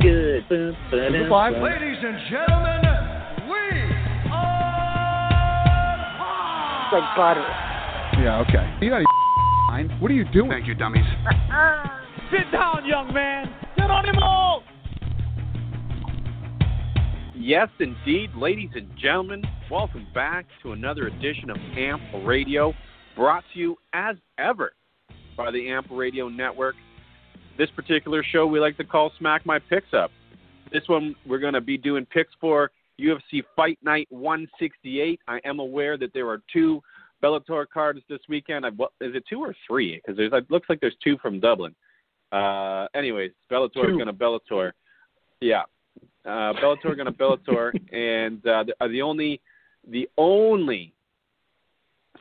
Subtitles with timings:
[0.00, 0.48] good.
[0.48, 0.76] Boom,
[1.28, 1.54] Five.
[1.62, 2.80] Ladies and gentlemen,
[3.48, 3.56] we
[4.32, 4.78] are
[6.84, 7.46] It's like butter.
[8.22, 8.78] Yeah, okay.
[8.80, 9.02] You got
[9.68, 9.90] mind.
[10.00, 10.50] What are you doing?
[10.50, 11.04] Thank you, dummies.
[12.30, 13.54] Sit down, young man.
[13.76, 14.62] Geronimo!
[17.34, 22.74] Yes, indeed, ladies and gentlemen, welcome back to another edition of AMP Radio,
[23.16, 24.72] brought to you as ever
[25.36, 26.74] by the AMP Radio Network.
[27.58, 30.12] This particular show we like to call Smack My Picks Up.
[30.72, 35.18] This one we're going to be doing picks for UFC Fight Night 168.
[35.26, 36.80] I am aware that there are two
[37.20, 38.64] Bellator cards this weekend.
[38.64, 39.96] I, what, is it two or three?
[39.96, 41.74] Because there's it looks like there's two from Dublin.
[42.30, 44.70] Uh, anyways, Bellator is going to Bellator.
[45.40, 45.62] Yeah,
[46.24, 49.40] uh, Bellator going to Bellator, and uh, the, uh, the only
[49.90, 50.94] the only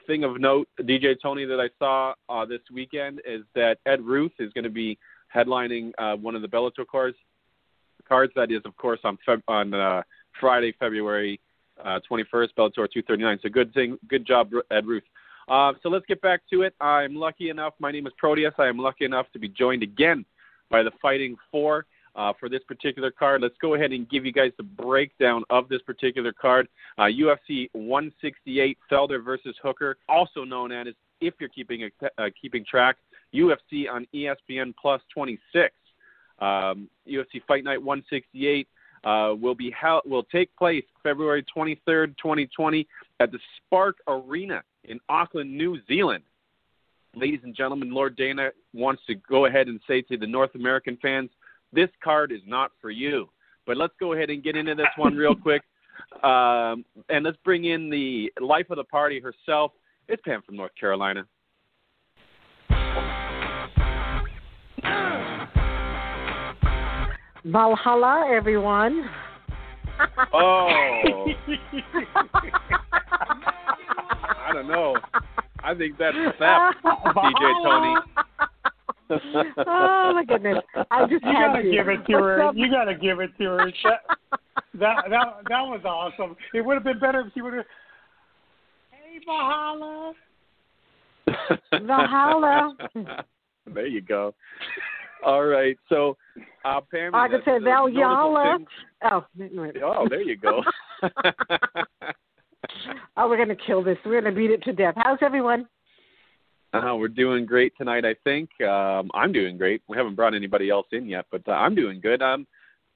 [0.07, 4.31] thing of note, DJ Tony, that I saw uh, this weekend is that Ed Ruth
[4.39, 4.97] is going to be
[5.33, 7.17] headlining uh, one of the Bellator cards.
[8.07, 10.01] Cards that is, of course, on Feb- on uh,
[10.39, 11.39] Friday, February
[11.83, 13.39] uh, 21st, Bellator 239.
[13.43, 15.03] So good thing, good job, Ed Ruth.
[15.47, 16.73] Uh, so let's get back to it.
[16.81, 17.73] I'm lucky enough.
[17.79, 18.53] My name is Proteus.
[18.57, 20.25] I am lucky enough to be joined again
[20.69, 21.85] by the Fighting Four
[22.17, 23.41] uh, for this particular card.
[23.41, 26.67] Let's go ahead and give you guys the breakdown of this particular card.
[26.97, 30.87] Uh, UFC 168 Felder versus Hooker, also known as,
[31.21, 32.97] if you're keeping a, uh, keeping track,
[33.33, 35.73] UFC on ESPN Plus 26.
[36.39, 38.67] Um, UFC Fight Night 168
[39.03, 42.87] uh, will be held, will take place February 23rd, 2020,
[43.19, 46.23] at the Spark Arena in Auckland, New Zealand.
[47.15, 50.97] Ladies and gentlemen, Lord Dana wants to go ahead and say to the North American
[51.01, 51.29] fans,
[51.73, 53.29] this card is not for you.
[53.65, 55.61] But let's go ahead and get into this one real quick.
[56.23, 59.71] Um, and let's bring in the life of the party herself.
[60.07, 61.25] It's Pam from North Carolina.
[67.47, 69.09] Valhalla, everyone.
[70.33, 70.67] Oh,
[74.45, 74.97] I don't know.
[75.63, 77.95] I think that's theft, DJ Tony.
[79.65, 80.57] oh my goodness!
[80.91, 81.71] I just You gotta to.
[81.71, 82.41] give it to What's her.
[82.43, 82.55] up?
[82.55, 83.71] You gotta give it to her.
[83.83, 83.99] That
[84.79, 86.35] that that, that was awesome.
[86.53, 87.65] It would have been better if she would have.
[88.91, 90.13] Hey, Valhalla.
[91.71, 92.75] Valhalla.
[93.73, 94.35] there you go.
[95.25, 96.15] All right, so
[96.65, 97.15] uh, Pam.
[97.15, 98.59] I could say Valhalla.
[99.03, 99.25] Oh.
[99.83, 100.61] Oh, there you go.
[103.17, 103.97] oh, we're gonna kill this.
[104.05, 104.93] We're gonna beat it to death.
[104.97, 105.67] How's everyone?
[106.73, 108.49] Uh, we're doing great tonight, I think.
[108.61, 109.81] Um, I'm doing great.
[109.87, 112.21] We haven't brought anybody else in yet, but uh, I'm doing good.
[112.21, 112.45] Um,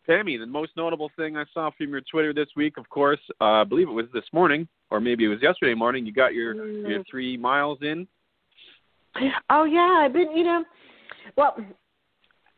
[0.06, 3.62] Tammy, the most notable thing I saw from your Twitter this week, of course, uh,
[3.62, 6.06] I believe it was this morning, or maybe it was yesterday morning.
[6.06, 8.08] You got your your three miles in.
[9.50, 10.36] Oh yeah, I've been.
[10.36, 10.64] You know,
[11.38, 11.56] well,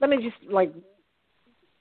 [0.03, 0.69] let me just like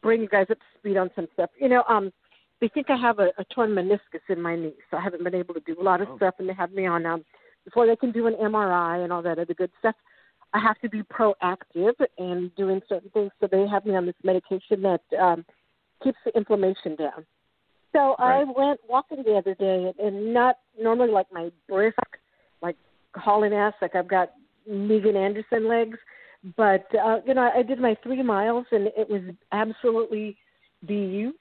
[0.01, 1.51] bring you guys up to speed on some stuff.
[1.61, 2.13] You know, um,
[2.61, 5.35] they think I have a, a torn meniscus in my knee, so I haven't been
[5.35, 6.17] able to do a lot of Oh.
[6.19, 7.25] stuff, and they have me on um
[7.65, 9.97] before they can do an MRI and all that other good stuff.
[10.53, 14.15] I have to be proactive and doing certain things, so they have me on this
[14.23, 15.45] medication that um,
[16.05, 17.27] keeps the inflammation down.
[17.93, 21.99] So I went walking the other day, and, and not normally like my brisk,
[22.63, 22.77] like
[23.17, 24.33] hauling ass, like I've got
[24.67, 25.99] Megan Anderson legs,
[26.57, 29.23] but uh, you know I did my three miles, and it was
[29.53, 30.37] absolutely
[30.87, 31.33] beautiful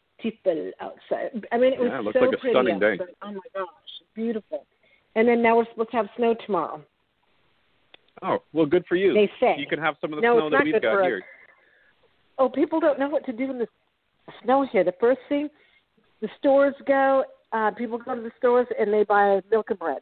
[0.80, 1.46] outside.
[1.52, 2.98] I mean, it was Yeah, it so like a pretty stunning day.
[3.24, 3.68] Oh my gosh,
[4.16, 4.66] beautiful!
[5.16, 6.84] And then now we're supposed to have snow tomorrow.
[8.22, 9.14] Oh, well, good for you.
[9.14, 9.56] They say.
[9.58, 11.24] You can have some of the No, snow that we've got here.
[12.38, 13.68] Oh, people don't know what to do in the
[14.44, 14.84] snow here.
[14.84, 15.50] The first thing,
[16.22, 17.24] the stores go.
[17.52, 20.02] Uh, people go to the stores and they buy milk and bread.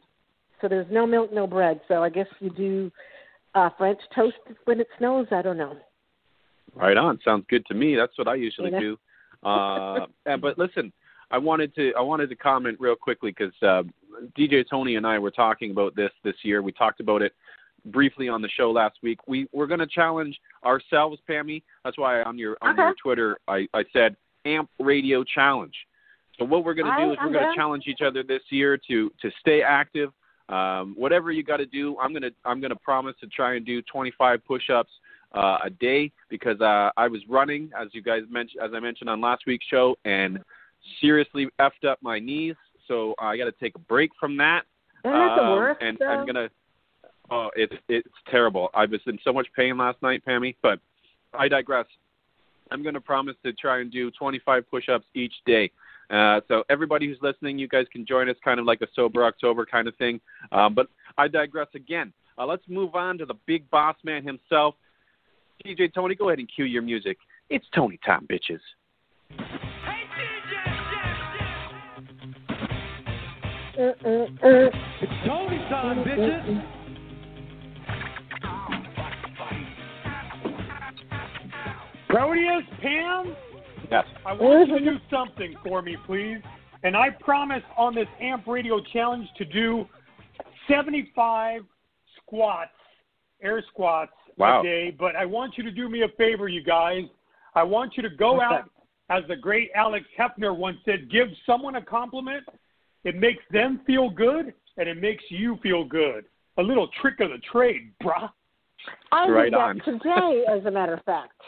[0.60, 1.80] So there's no milk, no bread.
[1.88, 2.92] So I guess you do
[3.54, 5.26] uh, French toast when it snows.
[5.30, 5.76] I don't know.
[6.74, 7.18] Right on.
[7.24, 7.96] Sounds good to me.
[7.96, 8.80] That's what I usually You know?
[8.80, 8.98] do.
[9.48, 10.92] Uh, and, but listen,
[11.30, 13.82] I wanted to I wanted to comment real quickly because uh,
[14.38, 16.62] DJ Tony and I were talking about this this year.
[16.62, 17.32] We talked about it
[17.86, 19.18] briefly on the show last week.
[19.26, 21.62] We we're going to challenge ourselves, Pammy.
[21.84, 22.82] That's why on your on Okay.
[22.82, 25.74] your Twitter I, I said Amp Radio Challenge.
[26.38, 28.78] So what we're going to do is we're going to challenge each other this year
[28.88, 30.10] to to stay active.
[30.50, 33.80] Um, whatever you got to do, I'm gonna I'm gonna promise to try and do
[33.82, 34.90] 25 push-ups
[35.32, 39.08] uh, a day because uh, I was running, as you guys mentioned, as I mentioned
[39.08, 40.40] on last week's show, and
[41.00, 42.56] seriously effed up my knees.
[42.88, 44.62] So I got to take a break from that.
[45.04, 45.82] Isn't that the Um, worst?
[45.82, 46.08] And though?
[46.08, 46.50] I'm gonna.
[47.30, 48.70] Oh, it's it's terrible.
[48.74, 50.56] I was in so much pain last night, Pammy.
[50.62, 50.80] But
[51.32, 51.86] I digress.
[52.72, 55.70] I'm gonna promise to try and do 25 push-ups each day.
[56.10, 59.24] Uh, so everybody who's listening, you guys can join us, kind of like a sober
[59.24, 60.20] October kind of thing.
[60.50, 62.12] Um, but I digress again.
[62.36, 64.74] Uh, let's move on to the big boss man himself,
[65.64, 66.14] DJ Tony.
[66.14, 67.18] Go ahead and cue your music.
[67.48, 68.60] It's Tony time, bitches.
[73.78, 74.70] Uh, uh, uh,
[75.00, 76.64] it's Tony time, bitches.
[82.12, 83.36] Rodeos, Pam.
[83.90, 84.04] Yes.
[84.24, 86.38] I want you to do something for me, please.
[86.82, 89.86] And I promise on this AMP Radio Challenge to do
[90.68, 91.62] 75
[92.16, 92.70] squats,
[93.42, 94.60] air squats Wow.
[94.60, 94.90] a day.
[94.98, 97.04] But I want you to do me a favor, you guys.
[97.54, 98.70] I want you to go What's out,
[99.10, 102.44] as the great Alex Hefner once said, give someone a compliment.
[103.04, 106.24] It makes them feel good, and it makes you feel good.
[106.58, 108.30] A little trick of the trade, bruh.
[109.12, 109.80] I did Right that on.
[109.84, 111.40] today, as a matter of fact.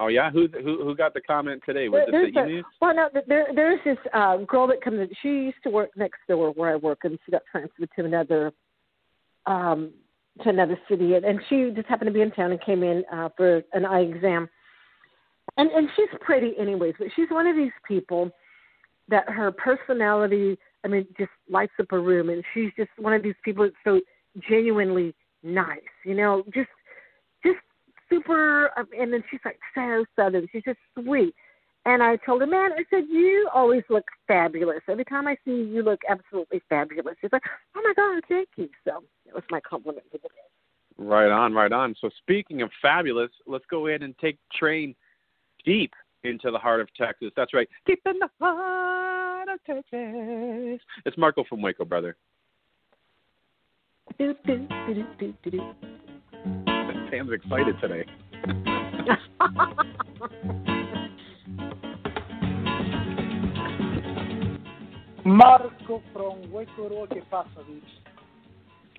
[0.00, 0.30] Oh yeah.
[0.30, 1.88] Who who who got the comment today?
[1.90, 4.98] Was There- it the well, no, there, there's this uh, girl that comes.
[4.98, 5.10] in.
[5.22, 8.52] She used to work next door where I work, and she got transferred to another
[9.46, 9.92] um,
[10.42, 13.04] to another city, and, and she just happened to be in town and came in
[13.12, 14.48] uh, for an eye exam.
[15.58, 18.30] And and she's pretty, anyways, but she's one of these people
[19.08, 23.22] that her personality, I mean, just lights up a room, and she's just one of
[23.22, 24.00] these people that's so
[24.48, 26.68] genuinely nice, you know, just
[28.10, 28.70] super.
[28.76, 30.46] um, And then she's like so southern.
[30.52, 31.34] She's just sweet.
[31.86, 34.80] And I told her, man, I said, you always look fabulous.
[34.86, 37.16] Every time I see you, you look absolutely fabulous.
[37.20, 37.42] She's like,
[37.74, 38.68] oh my God, thank you.
[38.84, 40.34] So that was my compliment for the day.
[40.98, 41.94] Right on, right on.
[41.98, 44.94] So speaking of fabulous, let's go ahead and take train
[45.64, 47.30] deep into the heart of Texas.
[47.34, 50.80] That's right, deep in the heart of Texas.
[51.06, 52.16] It's Marco from Waco, brother.
[54.18, 55.74] Do, do, do, do, do, do, do.
[57.10, 58.04] Sam's excited today.
[65.24, 67.82] Marco from Waco, ¿qué pasa, bitch?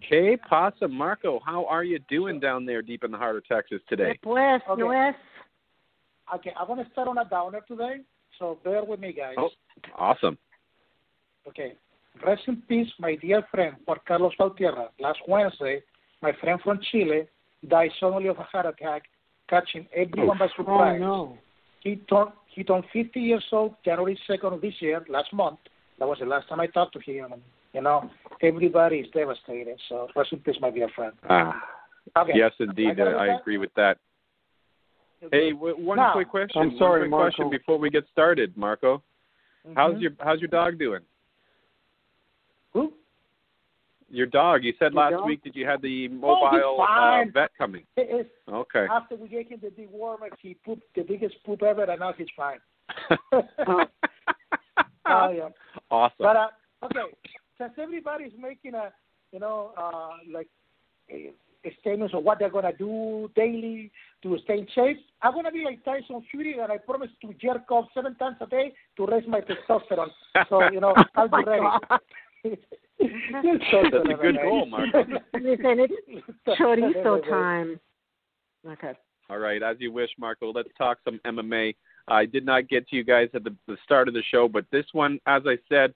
[0.08, 1.40] Que pasa, Marco?
[1.46, 4.20] How are you doing down there, deep in the heart of Texas today?
[4.24, 4.82] Pues, Okay.
[4.82, 5.16] no es.
[6.36, 8.02] Okay, I want to start on a downer today,
[8.40, 9.36] so bear with me, guys.
[9.38, 9.50] Oh.
[9.98, 10.38] Awesome.
[11.48, 11.74] Okay.
[12.26, 14.90] Rest in peace, my dear friend, Juan Carlos Valtierra.
[15.00, 15.82] Last Wednesday,
[16.22, 17.24] my friend from Chile
[17.68, 19.04] died suddenly of a heart attack,
[19.50, 21.00] catching everyone by surprise.
[21.04, 21.38] Oh, no.
[21.82, 25.60] He turned he turned 50 years old January 2nd of this year, last month.
[26.00, 27.32] That was the last time I talked to him.
[27.32, 27.42] And,
[27.74, 28.10] you know,
[28.42, 29.80] everybody is devastated.
[29.88, 31.14] So rest in peace, my dear friend.
[31.30, 31.64] Ah,
[32.18, 32.34] Okay.
[32.36, 33.00] yes, indeed.
[33.00, 33.98] I I agree with that.
[35.32, 36.62] Hey, w- one Now- quick question.
[36.62, 37.24] I'm sorry, one quick Marco.
[37.36, 39.02] question before we get started, Marco.
[39.76, 40.02] How's Mhm.
[40.02, 41.02] your How's your dog doing?
[42.74, 42.92] Who?
[44.12, 44.64] Your dog.
[44.64, 45.26] You said last dog?
[45.26, 47.86] week that you had the Oh, mobile uh, vet coming.
[47.96, 48.86] It is Okay.
[48.92, 52.28] after we gave him the dewormer, he pooped the biggest poop ever, and now he's
[52.36, 52.60] fine.
[55.04, 55.50] Oh, yeah.
[55.90, 56.16] Awesome.
[56.20, 56.48] But uh,
[56.84, 57.00] okay,
[57.58, 58.92] since everybody's making a,
[59.32, 60.48] you know, uh, like
[61.10, 61.32] a,
[61.66, 63.92] a statements of what they're gonna do daily
[64.22, 67.70] to stay in shape, I'm gonna be like Tyson Fury, and I promise to jerk
[67.72, 70.12] off seven times a day to raise my testosterone.
[70.50, 71.68] So you know, I'll be ready.
[73.32, 75.04] That's a good goal, Marco.
[75.34, 77.80] Listen, it's chorizo time.
[78.68, 78.94] Okay.
[79.30, 80.52] All right, as you wish, Marco.
[80.52, 81.76] Let's talk some MMA.
[82.08, 84.66] I did not get to you guys at the, the start of the show, but
[84.72, 85.94] this one, as I said,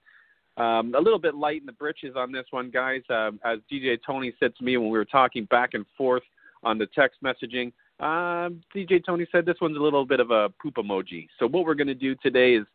[0.57, 3.02] um, a little bit light in the britches on this one, guys.
[3.10, 6.24] Um, as DJ Tony said to me when we were talking back and forth
[6.63, 10.50] on the text messaging, um, DJ Tony said this one's a little bit of a
[10.62, 11.27] poop emoji.
[11.39, 12.65] So what we're going to do today is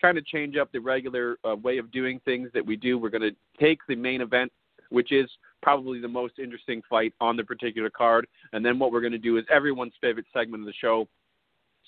[0.00, 2.98] kind of change up the regular uh, way of doing things that we do.
[2.98, 4.52] We're going to take the main event,
[4.90, 5.30] which is
[5.62, 9.18] probably the most interesting fight on the particular card, and then what we're going to
[9.18, 11.06] do is everyone's favorite segment of the show,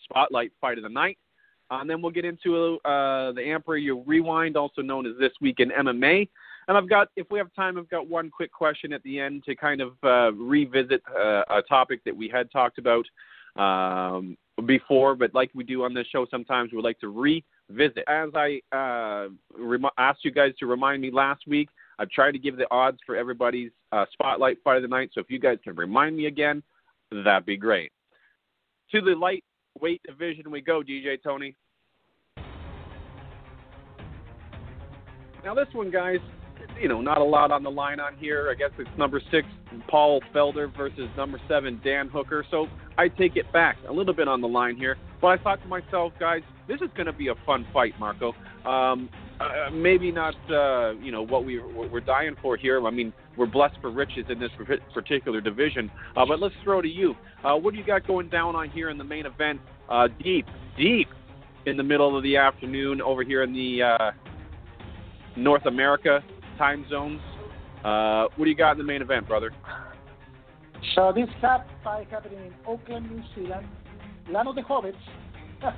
[0.04, 1.18] Spotlight Fight of the Night.
[1.70, 5.70] And then we'll get into uh, the Amp Rewind, also known as This Week in
[5.70, 6.28] MMA.
[6.68, 9.42] And I've got, if we have time, I've got one quick question at the end
[9.44, 13.06] to kind of uh, revisit uh, a topic that we had talked about
[13.56, 18.04] um, before, but like we do on this show, sometimes we like to revisit.
[18.08, 19.28] As I uh,
[19.58, 21.68] rem- asked you guys to remind me last week,
[21.98, 25.20] I've tried to give the odds for everybody's uh, Spotlight Fight of the Night, so
[25.20, 26.62] if you guys can remind me again,
[27.10, 27.92] that'd be great.
[28.92, 31.54] To the lightweight division we go, DJ Tony.
[35.44, 36.20] Now this one, guys,
[36.80, 38.50] you know, not a lot on the line on here.
[38.50, 39.46] I guess it's number six,
[39.88, 42.44] Paul Felder versus number seven, Dan Hooker.
[42.50, 42.66] So
[42.98, 44.96] I take it back a little bit on the line here.
[45.20, 48.34] But I thought to myself, guys, this is going to be a fun fight, Marco.
[48.64, 49.08] Um,
[49.40, 52.84] uh, maybe not, uh, you know, what we we're dying for here.
[52.86, 54.50] I mean, we're blessed for riches in this
[54.94, 55.90] particular division.
[56.16, 57.14] Uh, but let's throw to you.
[57.44, 59.60] Uh, what do you got going down on here in the main event?
[59.88, 61.08] Uh, deep, deep
[61.66, 64.10] in the middle of the afternoon over here in the uh,
[65.36, 66.22] North America
[66.62, 67.20] time zones.
[67.84, 69.50] Uh, what do you got in the main event, brother?
[70.94, 73.66] So this fight happening in Auckland, New Zealand,
[74.30, 74.94] land of the hobbits.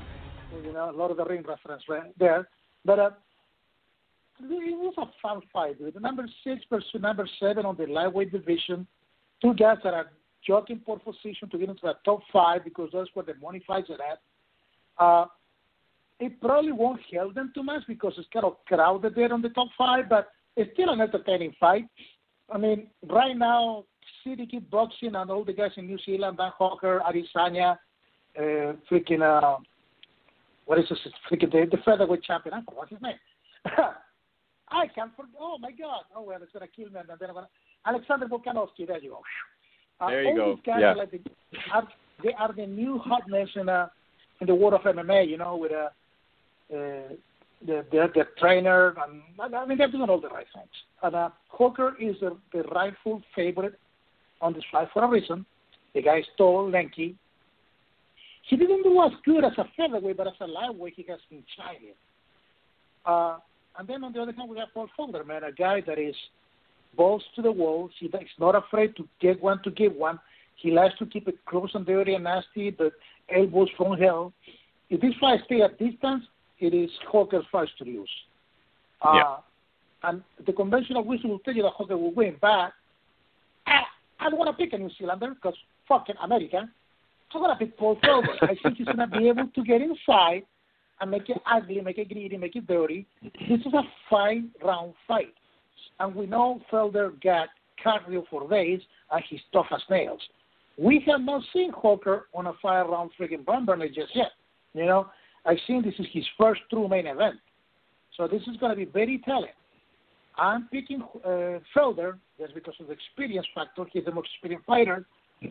[0.63, 1.83] you know, a lot of the ring reference
[2.19, 2.49] there.
[2.85, 3.11] But uh,
[4.41, 5.77] it was a fun fight.
[5.79, 8.87] The number six versus number seven on the lightweight division.
[9.41, 10.11] Two guys that are
[10.47, 13.89] jockeying for position to get into the top five because that's where the money fights
[13.89, 14.21] are at.
[14.99, 15.27] Uh,
[16.21, 19.49] it probably won't help them too much because it's kind of crowded there on the
[19.49, 21.85] top five, but it's still an entertaining fight.
[22.51, 23.85] I mean, right now,
[24.23, 27.79] City Kickboxing and all the guys in New Zealand, Dan Hooker, Adesanya,
[28.39, 29.59] uh, freaking, uh,
[30.67, 30.99] what is this?
[31.31, 32.55] Freaking the, the featherweight champion.
[32.55, 33.15] I forgot his name.
[34.69, 35.35] I can't forget.
[35.39, 36.03] Oh my God!
[36.17, 36.99] Oh well, it's gonna kill me.
[36.99, 37.49] And then I'm gonna
[37.87, 38.87] Alexander Volkanovski.
[38.87, 39.21] There you go.
[40.01, 40.59] Uh, There you go.
[40.67, 40.75] Yeah.
[40.75, 41.21] are like the,
[41.73, 41.89] are,
[42.23, 43.89] they are the new hotness in uh,
[44.41, 45.29] in the world of MMA.
[45.29, 47.13] You know, with uh, uh,
[47.67, 50.69] the the the trainer and I mean they're doing all the right things.
[51.03, 53.79] And uh, Hooker is the, the rightful favorite
[54.41, 55.45] on this fight for a reason.
[55.95, 57.17] The guy is tall, lanky.
[58.49, 61.43] He didn't do as good as a featherweight, but as a lightweight, he has been
[61.57, 61.95] shining.
[63.07, 63.39] Uh,
[63.79, 66.15] and then on the other hand, we have Paul Felder, man, a guy that is
[66.97, 67.89] balls to the wall.
[67.99, 70.19] He is not afraid to get one to give one.
[70.57, 72.93] He likes to keep it close and dirty and nasty, but
[73.35, 74.33] elbows from hell.
[74.91, 76.25] If this fight stay at distance,
[76.65, 78.11] it is Hooker's fight to lose.
[79.03, 79.37] Uh, Yeah.
[80.03, 82.73] And the conventional wisdom will tell you that Hooker will win, but
[83.67, 83.83] I,
[84.21, 85.55] I don't want to pick a New Zealander because
[85.89, 86.69] fucking America.
[87.33, 88.29] I'm going to pick Paul Felder.
[88.43, 90.43] I think he's going to be able to get inside
[91.01, 93.07] and make it ugly, make it greedy, make it dirty.
[93.23, 95.35] This is a five round fight.
[95.99, 97.49] And we know Felder got
[97.85, 98.81] cardio for days
[99.11, 100.21] and he's tough as nails.
[100.79, 104.33] We have not seen Hooker on a five round freaking bomb burner just yet.
[104.75, 105.09] You know,
[105.47, 107.37] I think this is his first true main event.
[108.17, 109.51] So this is going to be very telling.
[110.37, 113.85] I'm picking uh, Felder just because of the experience factor.
[113.93, 115.07] He's the most experienced fighter.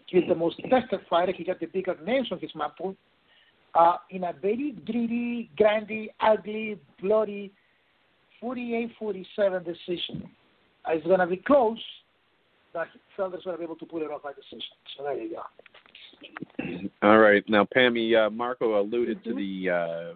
[0.07, 1.33] He's the most tested fighter.
[1.35, 2.95] He got the bigger names on his mantle.
[3.75, 7.51] Uh, in a very gritty, grindy, ugly, bloody
[8.41, 10.29] 48-47 decision.
[10.89, 11.79] It's going to be close,
[12.73, 14.61] but Felder's going to be able to pull it off by decision.
[14.97, 15.41] So there you go.
[17.01, 17.43] All right.
[17.47, 20.13] Now, Pammy, uh, Marco alluded to the uh,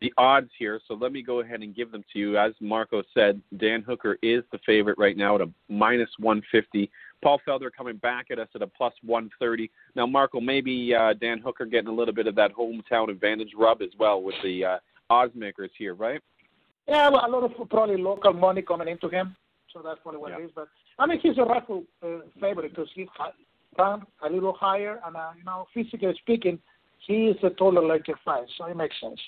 [0.00, 2.36] the odds here, so let me go ahead and give them to you.
[2.36, 6.90] As Marco said, Dan Hooker is the favorite right now at a minus 150.
[7.22, 9.70] Paul Felder coming back at us at a plus 130.
[9.94, 13.80] Now, Marco, maybe uh, Dan Hooker getting a little bit of that hometown advantage rub
[13.80, 14.76] as well with the uh,
[15.08, 16.20] odds makers here, right?
[16.86, 19.34] Yeah, well, a lot of probably local money coming into him,
[19.72, 20.40] so that's probably what Yeah.
[20.40, 20.50] it is.
[20.54, 20.68] But
[20.98, 23.08] I mean, he's a rightful uh, favorite because he's
[23.78, 26.58] hi- ranked a little higher, and uh, you know, physically speaking,
[27.06, 29.20] he is a taller like a fight, so it makes sense.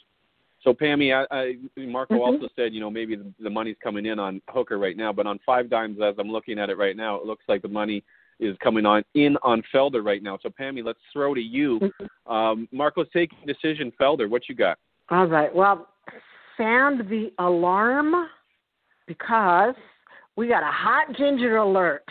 [0.64, 2.20] So, Pammy, I, I, Marco Mhm.
[2.20, 5.26] also said, you know, maybe the, the money's coming in on Hooker right now, but
[5.26, 8.02] on five dimes, as I'm looking at it right now, it looks like the money
[8.40, 10.38] is coming on in on Felder right now.
[10.42, 11.92] So, Pammy, let's throw to you.
[12.26, 13.92] Um, Marco's taking decision.
[14.00, 14.78] Felder, what you got?
[15.10, 15.54] All right.
[15.54, 15.88] Well,
[16.56, 18.28] sound the alarm
[19.06, 19.74] because
[20.36, 22.04] we got a hot ginger alert.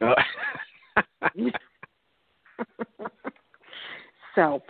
[4.34, 4.62] so,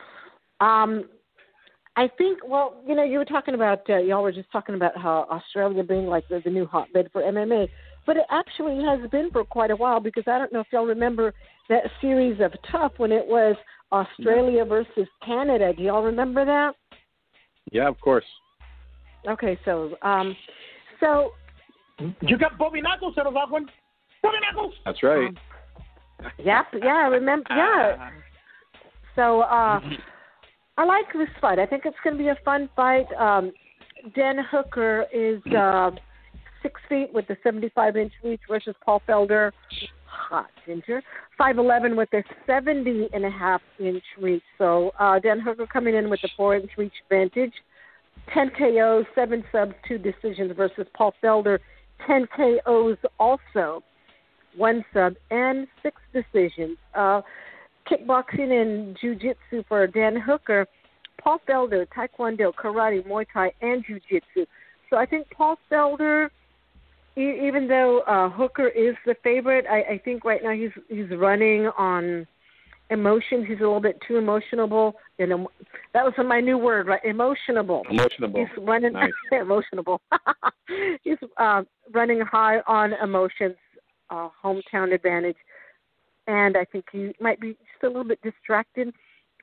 [0.61, 1.05] um,
[1.97, 2.39] I think.
[2.47, 5.83] Well, you know, you were talking about uh, y'all were just talking about how Australia
[5.83, 7.69] being like the, the new hotbed for MMA,
[8.07, 10.87] but it actually has been for quite a while because I don't know if y'all
[10.87, 11.35] remember
[11.69, 13.57] that series of TUF when it was
[13.93, 15.73] Australia versus Canada.
[15.77, 16.75] Do y'all remember that?
[17.73, 18.25] yeah, of course.
[19.29, 20.35] Okay, so um,
[21.01, 21.33] so
[22.21, 23.67] You got Bobby Knuckles out of that one.
[24.23, 24.75] Bobby Knuckles.
[24.85, 25.31] That's right.
[26.39, 27.49] Yep, yeah, I remember.
[27.57, 28.11] Yeah.
[29.17, 29.81] So uh,
[30.79, 31.59] I like this fight.
[31.59, 33.07] I think it's going to be a fun fight.
[33.19, 33.53] Um,
[34.15, 35.91] Dan Hooker is uh,
[36.63, 39.51] six feet with a 75 inch reach versus Paul Felder,
[40.07, 41.03] hot ginger,
[41.39, 44.43] 5'11 with a 70 and a half inch reach.
[44.59, 47.53] So uh, Dan Hooker coming in with a four inch reach advantage.
[48.33, 51.59] 10 KOs, 7 subs, 2 decisions versus Paul Felder,
[52.07, 53.83] 10 KOs also,
[54.57, 56.77] 1 sub, and 6 decisions.
[56.95, 57.23] Uh,
[57.91, 60.67] kickboxing and jiu-jitsu for Dan Hooker,
[61.23, 64.47] Paul Felder, taekwondo, karate, muay thai, and jiu-jitsu.
[64.89, 66.29] So I think Paul Felder,
[67.17, 71.11] e- even though uh, Hooker is the favorite, I, I think right now he's he's
[71.17, 72.27] running on
[72.91, 73.47] emotions.
[73.49, 74.95] He's a little bit too emotionable.
[75.19, 75.51] You know,
[75.95, 77.03] that was my new word, right?
[77.05, 77.85] Emotionable.
[77.87, 78.39] Emotionable.
[78.39, 79.13] He's running Nice.
[79.33, 79.99] emotionable.
[81.03, 83.57] He's uh, running high on emotions,
[84.11, 85.37] uh, hometown advantage,
[86.27, 88.93] and I think he might be just a little bit distracted.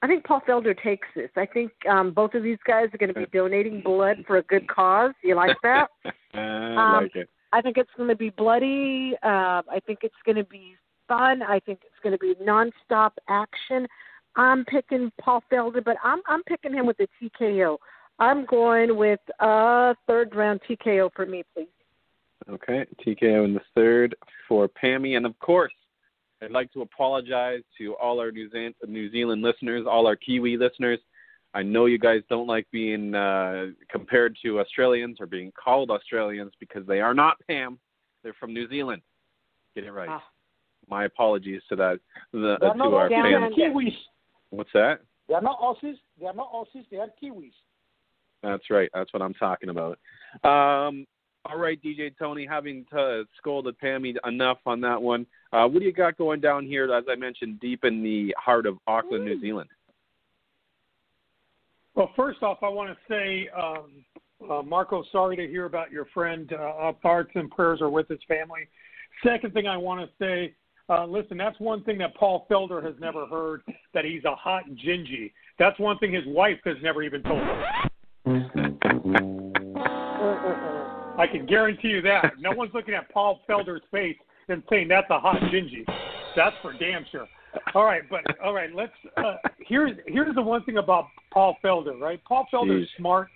[0.02, 1.30] I think Paul Felder takes this.
[1.36, 4.44] I think um, both of these guys are going to be donating blood for a
[4.44, 5.14] good cause.
[5.24, 5.88] You like that?
[6.34, 7.30] I Um, like it.
[7.54, 9.14] I think it's going to be bloody.
[9.24, 10.76] Uh, I think it's going to be
[11.08, 11.42] fun.
[11.42, 13.88] I think it's going to be nonstop action.
[14.36, 17.78] I'm picking Paul Felder, but I'm I'm picking him with a TKO.
[18.20, 21.68] I'm going with uh third round TKO for me, please.
[22.50, 24.16] Okay, TKO in the third
[24.48, 25.74] for Pammy, and of course,
[26.42, 30.56] I'd like to apologize to all our New, Zealand, New Zealand listeners, all our Kiwi
[30.56, 31.00] listeners.
[31.54, 36.52] I know you guys don't like being uh, compared to Australians or being called Australians
[36.60, 37.80] because they are not Pam.
[38.24, 39.02] They're from New Zealand.
[39.76, 40.10] Get it right.
[40.10, 40.24] Ah.
[40.90, 42.00] My apologies to that.
[42.32, 43.70] The, uh, to not our Aussies, they are.
[43.72, 43.96] Kiwis.
[44.52, 45.00] What's that?
[45.28, 45.98] They are not Aussies.
[46.20, 46.86] They are not Aussies.
[46.92, 47.52] They are Kiwis.
[48.44, 48.90] That's right.
[48.94, 49.98] That's what I'm talking about.
[50.44, 51.06] Um,
[51.50, 55.26] all right, DJ Tony, having to scolded Pammy enough on that one.
[55.54, 58.66] Uh, what do you got going down here, as I mentioned, deep in the heart
[58.66, 59.70] of Auckland, New Zealand?
[61.96, 64.06] Well, first off, I want to say, um,
[64.50, 66.52] uh, Marco, sorry to hear about your friend.
[66.54, 68.68] Uh, our thoughts and prayers are with his family.
[69.26, 70.54] Second thing I want to say,
[70.90, 73.62] uh, listen, that's one thing that Paul Felder has never heard,
[73.94, 75.32] that he's a hot gingy.
[75.58, 77.42] That's one thing his wife has never even told
[78.26, 79.44] him.
[81.18, 82.34] I can guarantee you that.
[82.40, 84.16] No one's looking at Paul Felder's face
[84.50, 85.84] and saying that's a hot gingy.
[86.36, 87.28] That's for damn sure.
[87.74, 88.92] All right, but all right, let's.
[89.18, 92.22] Uh, here's here's the one thing about Paul Felder, right?
[92.24, 92.98] Paul Felder's Jeez.
[92.98, 93.28] smart.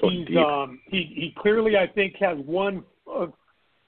[0.00, 0.36] So He's deep.
[0.38, 3.26] um he he clearly I think has one uh,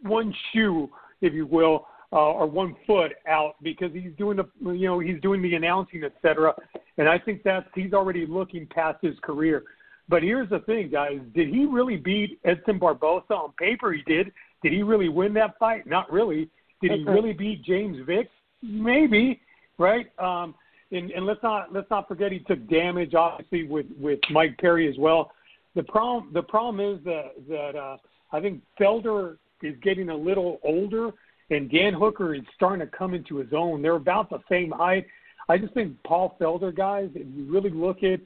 [0.03, 0.89] one shoe,
[1.21, 5.21] if you will, uh, or one foot out because he's doing the you know he's
[5.21, 6.55] doing the announcing, et cetera.
[6.97, 9.65] And I think that's he's already looking past his career.
[10.09, 13.93] But here's the thing, guys: did he really beat Edson Barboza on paper?
[13.93, 14.33] He did.
[14.63, 15.87] Did he really win that fight?
[15.87, 16.49] Not really.
[16.81, 18.29] Did he really beat James Vick?
[18.63, 19.41] Maybe,
[19.79, 20.07] right?
[20.19, 20.55] Um,
[20.93, 24.89] and, and let's not let's not forget he took damage, obviously, with with Mike Perry
[24.89, 25.33] as well.
[25.75, 27.97] The problem the problem is that that uh,
[28.33, 31.11] I think Felder is getting a little older,
[31.51, 33.83] and Dan Hooker is starting to come into his own.
[33.83, 35.07] They're about the same height.
[35.49, 38.21] I just think Paul Felder, guys, if you really look at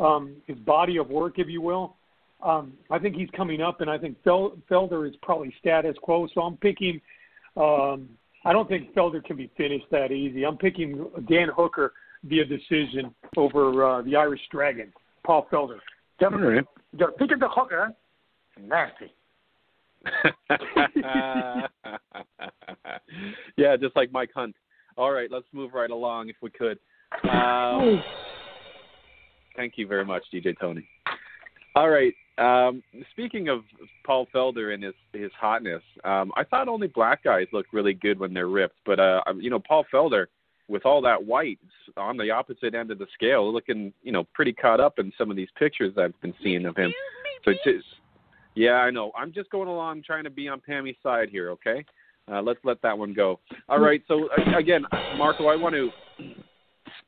[0.00, 1.96] um, his body of work, if you will,
[2.42, 6.28] um, I think he's coming up, and I think Fel- Felder is probably status quo.
[6.34, 7.00] So I'm picking.
[7.56, 8.08] Um,
[8.44, 10.44] I don't think Felder can be finished that easy.
[10.44, 11.92] I'm picking Dan Hooker
[12.24, 14.92] via decision over uh, the Irish Dragon,
[15.24, 15.78] Paul Felder.
[16.20, 16.64] You're, All right.
[16.96, 17.92] you're picking the hooker.
[18.60, 19.12] Nasty.
[23.56, 24.54] yeah, just like Mike Hunt.
[24.96, 26.78] All right, let's move right along if we could.
[27.28, 28.02] Um,
[29.56, 30.88] thank you very much, DJ Tony.
[31.74, 32.14] All right.
[32.38, 33.60] Um, speaking of
[34.04, 38.18] Paul Felder and his his hotness, um, I thought only black guys look really good
[38.18, 40.26] when they're ripped, but uh, you know Paul Felder
[40.68, 41.58] with all that white
[41.96, 45.30] on the opposite end of the scale, looking you know pretty caught up in some
[45.30, 46.92] of these pictures I've been seeing of him.
[47.44, 47.86] So just
[48.54, 49.12] yeah, I know.
[49.16, 51.84] I'm just going along trying to be on Pammy's side here, okay?
[52.30, 53.38] Uh, let's let that one go.
[53.68, 54.02] All right.
[54.08, 54.84] So uh, again,
[55.16, 55.90] Marco, I want to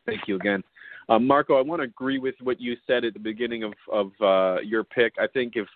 [0.07, 0.63] thank you again.
[1.09, 4.11] Uh, Marco, I want to agree with what you said at the beginning of of
[4.21, 5.15] uh, your pick.
[5.19, 5.67] I think if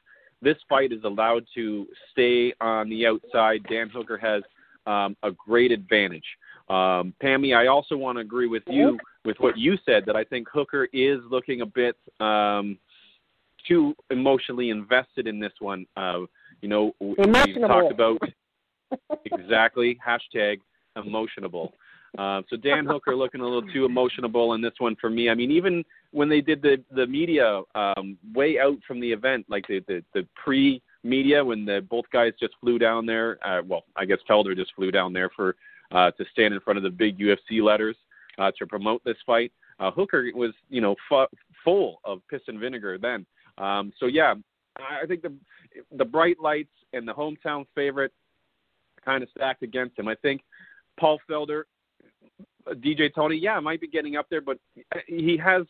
[0.43, 4.43] this fight is allowed to stay on the outside, Dan Hooker has
[4.87, 6.25] um, a great advantage.
[6.69, 10.25] Um, Pammy, I also want to agree with you with what you said that I
[10.25, 12.79] think Hooker is looking a bit um,
[13.67, 15.87] too emotionally invested in this one.
[15.97, 16.21] Uh,
[16.61, 17.15] you know, we
[17.61, 18.19] talked about
[19.25, 20.59] exactly hashtag
[20.97, 21.73] emotionable.
[22.19, 25.31] Uh, so Dan Hooker looking a little too emotionable in this one for me.
[25.31, 29.47] I mean, even when they did the the media um, way out from the event,
[29.49, 33.39] like the the, the pre media when the both guys just flew down there.
[33.47, 35.57] Uh, well, I guess Felder just flew down there for
[35.91, 37.97] uh, to stand in front of the big UFC letters
[38.39, 39.53] uh, to promote this fight.
[39.81, 41.27] Uh, Hooker was you know fu-
[41.65, 43.25] full of piss and vinegar then.
[43.59, 44.35] Um, so yeah,
[44.79, 45.33] I think the
[45.97, 48.13] the bright lights and the hometown favorite
[49.05, 50.09] kind of stacked against him.
[50.09, 50.43] I think
[50.99, 51.65] Paul Felder,
[52.71, 54.59] DJ Tony, yeah, might be getting up there, but
[55.07, 55.63] he has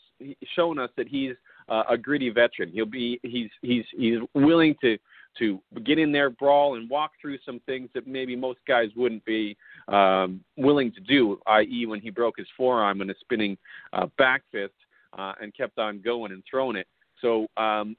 [0.54, 1.34] shown us that he's
[1.68, 2.70] uh, a gritty veteran.
[2.72, 4.98] He'll be he's he's he's willing to
[5.38, 9.24] to get in there, brawl, and walk through some things that maybe most guys wouldn't
[9.24, 9.56] be
[9.88, 11.40] um, willing to do.
[11.46, 13.56] I.e., when he broke his forearm in a spinning
[13.92, 14.74] uh, back fist
[15.16, 16.86] uh, and kept on going and throwing it.
[17.20, 17.96] So um,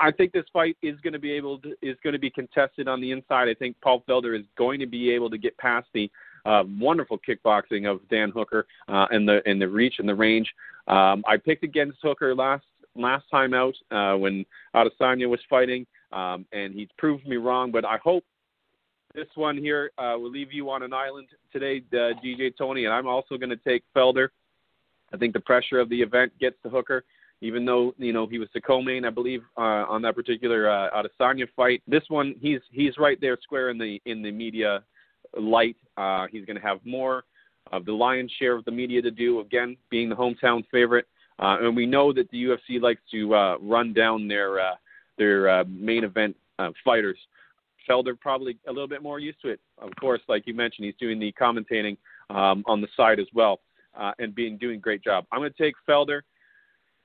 [0.00, 2.88] I think this fight is going to be able to is going to be contested
[2.88, 3.48] on the inside.
[3.48, 6.10] I think Paul Felder is going to be able to get past the
[6.46, 10.52] uh, wonderful kickboxing of Dan Hooker uh, and the and the reach and the range.
[10.88, 16.46] Um, I picked against Hooker last last time out uh, when Adesanya was fighting, um,
[16.52, 17.70] and he's proved me wrong.
[17.70, 18.24] But I hope
[19.14, 22.94] this one here uh, will leave you on an island today, uh, DJ Tony, and
[22.94, 24.28] I'm also going to take Felder.
[25.12, 27.04] I think the pressure of the event gets to Hooker
[27.42, 30.90] even though you know he was the co-main, I believe, uh, on that particular uh,
[30.90, 31.82] Adesanya fight.
[31.86, 34.82] This one, he's he's right there, square in the in the media
[35.38, 35.76] light.
[35.96, 37.24] Uh, he's going to have more
[37.72, 39.40] of the lion's share of the media to do.
[39.40, 41.06] Again, being the hometown favorite,
[41.38, 44.74] uh, and we know that the UFC likes to uh, run down their uh,
[45.18, 47.18] their uh, main event uh, fighters.
[47.88, 49.60] Felder probably a little bit more used to it.
[49.78, 51.96] Of course, like you mentioned, he's doing the commentating
[52.30, 53.60] um, on the side as well,
[53.96, 55.24] uh, and being doing a great job.
[55.30, 56.22] I'm going to take Felder.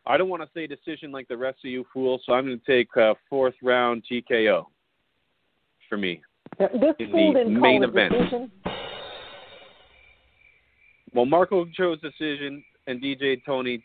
[0.08, 2.60] I don't want to say decision like the rest of you fools, so I'm going
[2.60, 4.66] to take uh, fourth round TKO
[5.88, 6.22] for me.
[6.60, 8.14] This in the didn't main event.
[8.14, 8.52] decision.
[11.14, 13.84] Well, Marco chose decision, and DJ Tony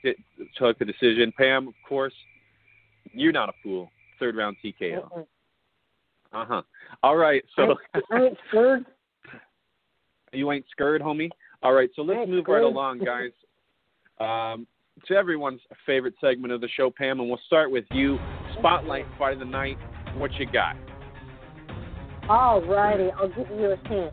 [0.59, 1.33] took the decision.
[1.37, 2.13] Pam, of course,
[3.13, 3.91] you're not a fool.
[4.19, 5.27] Third round TKO.
[6.33, 6.63] Uh huh.
[7.03, 8.87] All right, so I ain't scared.
[10.33, 11.31] you ain't scared, homie.
[11.63, 13.31] All right, so let's move right along, guys.
[14.21, 14.67] Um,
[15.07, 18.19] to everyone's favorite segment of the show, Pam, and we'll start with you.
[18.59, 19.77] Spotlight fight of the night.
[20.17, 20.77] What you got?
[22.29, 24.13] All righty, I'll give you a hint.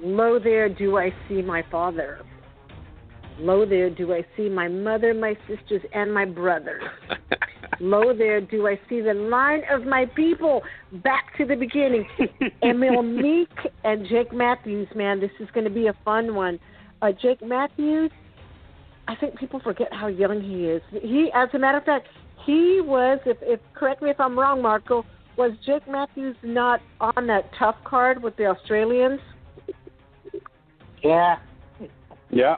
[0.00, 2.20] Lo there do I see my father.
[3.40, 6.84] Lo there do I see my mother, my sisters, and my brothers.
[7.80, 10.62] Lo there do I see the line of my people
[11.04, 12.06] back to the beginning.
[12.62, 13.50] Emil Meek
[13.82, 16.60] and Jake Matthews, man, this is going to be a fun one.
[17.02, 18.10] Uh, Jake Matthews,
[19.08, 20.82] I think people forget how young he is.
[20.90, 22.06] He, as a matter of fact,
[22.46, 25.04] he was, if, if correct me if I'm wrong, Marco,
[25.38, 29.20] was Jake Matthews not on that tough card with the Australians?
[31.02, 31.36] Yeah.
[32.28, 32.56] yeah.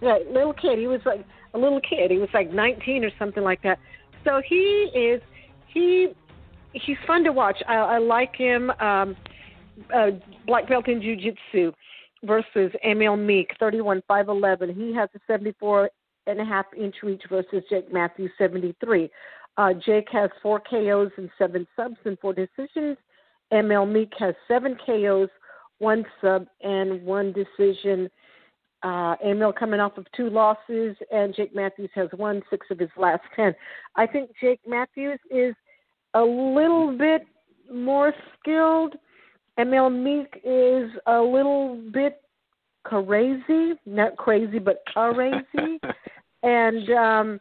[0.00, 0.78] Yeah, little kid.
[0.78, 2.10] He was like a little kid.
[2.10, 3.78] He was like 19 or something like that.
[4.24, 5.20] So he is
[5.66, 6.08] he
[6.72, 7.56] he's fun to watch.
[7.68, 8.70] I, I like him.
[8.70, 9.16] Um,
[9.94, 10.10] uh,
[10.46, 11.72] black belt in jiu-jitsu
[12.24, 14.76] versus Emil Meek, 31 5'11.
[14.76, 15.90] He has a 74
[16.26, 19.10] and a half inch reach versus Jake Matthews, 73.
[19.56, 22.96] Uh, Jake has four KOs and seven subs and four decisions.
[23.52, 25.28] Emil Meek has seven KOs,
[25.78, 28.08] one sub, and one decision.
[28.82, 32.90] Uh, Emil coming off of two losses, and Jake Matthews has won six of his
[32.96, 33.54] last ten.
[33.94, 35.54] I think Jake Matthews is
[36.14, 37.22] a little bit
[37.72, 38.94] more skilled.
[39.58, 42.22] Emil Meek is a little bit
[42.84, 45.78] crazy, not crazy, but crazy.
[46.42, 47.40] and um,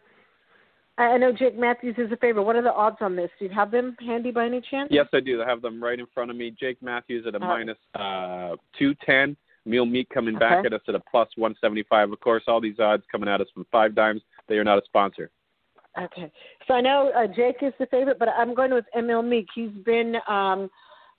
[0.98, 2.44] I know Jake Matthews is a favorite.
[2.44, 3.30] What are the odds on this?
[3.40, 4.90] Do you have them handy by any chance?
[4.92, 5.42] Yes, I do.
[5.42, 6.54] I have them right in front of me.
[6.60, 9.36] Jake Matthews at a minus uh, 210.
[9.66, 12.12] Emil Meek coming back at us at a plus 175.
[12.12, 14.22] Of course, all these odds coming at us from five dimes.
[14.48, 15.30] They are not a sponsor.
[16.02, 16.32] Okay.
[16.68, 19.48] So I know uh, Jake is the favorite, but I'm going with Emil Meek.
[19.54, 20.70] He's been um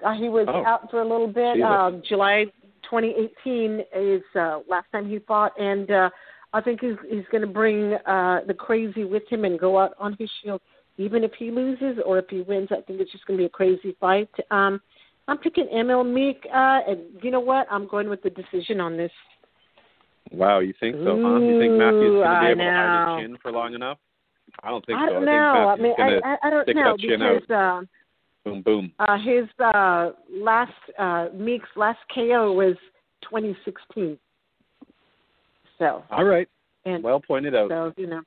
[0.05, 0.65] uh, he was Oh.
[0.65, 1.61] out for a little bit.
[1.63, 2.47] Um July
[2.91, 6.11] 2018 is uh last time he fought and uh
[6.53, 9.95] I think he's he's going to bring uh the crazy with him and go out
[9.99, 10.61] on his shield
[10.99, 12.69] even if he loses or if he wins.
[12.71, 14.31] I think it's just going to be a crazy fight.
[14.51, 14.81] Um
[15.29, 17.67] I'm picking Emil Meek uh and you know what?
[17.71, 19.13] I'm going with the decision on this.
[20.31, 21.39] Wow, you think so, huh?
[21.39, 23.99] You think Matthews going to be I able to hide his chin for long enough?
[24.63, 25.03] I don't think so.
[25.03, 25.15] I so.
[25.15, 25.69] don't I know.
[25.69, 27.41] I think mean, I, going to I, I don't know chin out.
[27.41, 27.81] because uh,
[28.45, 28.93] boom, boom.
[28.99, 32.77] Uh, his uh, last uh, Meek's last KO was
[33.23, 34.19] 2016.
[35.83, 36.49] So All right.
[36.85, 37.69] and Well pointed out.
[37.69, 38.23] so you know,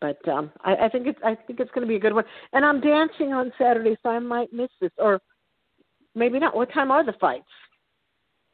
[0.00, 2.24] but um, I, I think it's I think it's going to be a good one.
[2.54, 5.20] And I'm dancing on Saturday, so I might miss this, or
[6.14, 6.56] maybe not.
[6.56, 7.44] What time are the fights?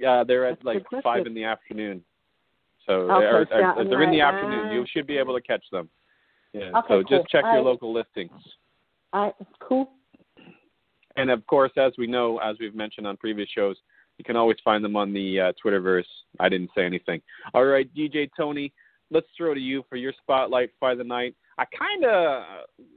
[0.00, 2.02] Yeah, they're at That's like five in the afternoon.
[2.88, 4.70] So Okay, they're, so yeah, they're in the afternoon.
[4.70, 5.88] uh, You should be able to catch them.
[6.52, 6.70] Yeah.
[6.78, 7.18] Okay, so cool.
[7.18, 8.32] just check your local listings.
[9.12, 9.92] I cool.
[11.14, 13.76] And of course, as we know, as we've mentioned on previous shows,
[14.18, 16.05] you can always find them on the uh, Twitterverse.
[16.40, 17.20] I didn't say anything.
[17.55, 18.72] All right, DJ Tony,
[19.11, 21.35] let's throw to you for your spotlight fight of the night.
[21.59, 22.42] I kind of,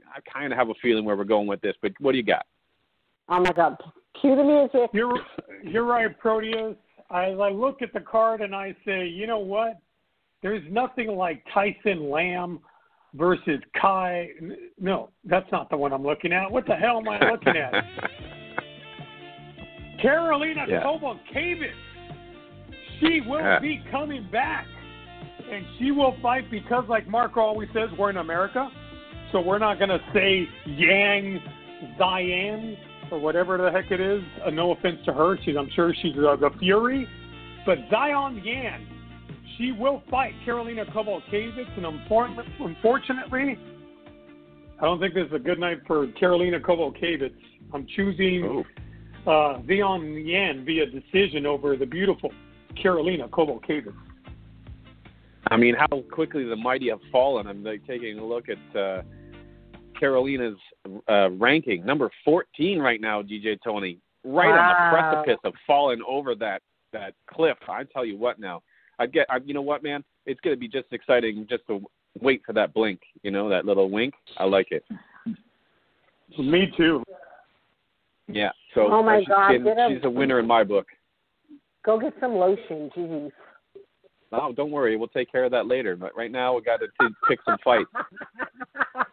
[0.08, 2.24] I kind of have a feeling where we're going with this, but what do you
[2.24, 2.46] got?
[3.28, 3.76] Oh my God!
[4.20, 4.90] Cue the music.
[4.92, 5.18] You're
[5.62, 6.76] you're right, Proteus.
[7.10, 9.78] I, I look at the card and I say, you know what?
[10.42, 12.60] There's nothing like Tyson Lamb
[13.14, 14.30] versus Kai.
[14.78, 16.50] No, that's not the one I'm looking at.
[16.50, 17.72] What the hell am I looking at?
[20.02, 20.82] Karolina Yeah.
[20.82, 21.72] Kowalkiewicz.
[23.00, 23.58] She will Yeah.
[23.58, 24.66] be coming back,
[25.50, 28.70] and she will fight because, like Marco always says, we're in America,
[29.32, 31.42] so we're not going to say Yang
[31.98, 32.76] Zian
[33.10, 34.22] or whatever the heck it is.
[34.44, 37.06] Uh, no offense to her, she's I'm sure she's uh, the Fury,
[37.64, 38.86] but Zion Yan,
[39.56, 43.58] she will fight Karolina Kowalkiewicz, and unfortunately,
[44.80, 47.32] I don't think this is a good night for Karolina Kowalkiewicz.
[47.72, 48.64] I'm choosing Oh,
[49.26, 52.32] uh, Zion Yan via decision over the beautiful
[52.82, 53.94] Karolina Kowalkiewicz.
[55.50, 57.46] I mean, how quickly the mighty have fallen.
[57.46, 59.02] I'm like taking a look at uh,
[60.00, 60.58] Karolina's
[61.08, 63.22] uh, ranking, number 14 right now.
[63.22, 66.62] DJ Tony, right on the precipice of falling over that
[66.92, 67.56] that cliff.
[67.68, 68.62] I tell you what, now
[68.98, 69.26] I get.
[69.30, 70.02] I, you know what, man?
[70.26, 71.80] It's going to be just exciting just to
[72.20, 73.00] wait for that blink.
[73.22, 74.14] You know, that little wink.
[74.38, 74.84] I like it.
[76.38, 77.04] Me too.
[78.28, 78.50] Yeah.
[78.74, 80.86] So Oh, my she's, God, been- get a- she's a winner in my book.
[81.84, 83.30] Go get some lotion, jeez.
[84.32, 84.96] Oh, don't worry.
[84.96, 85.94] We'll take care of that later.
[85.94, 87.88] But right now, we got to t- pick some fights.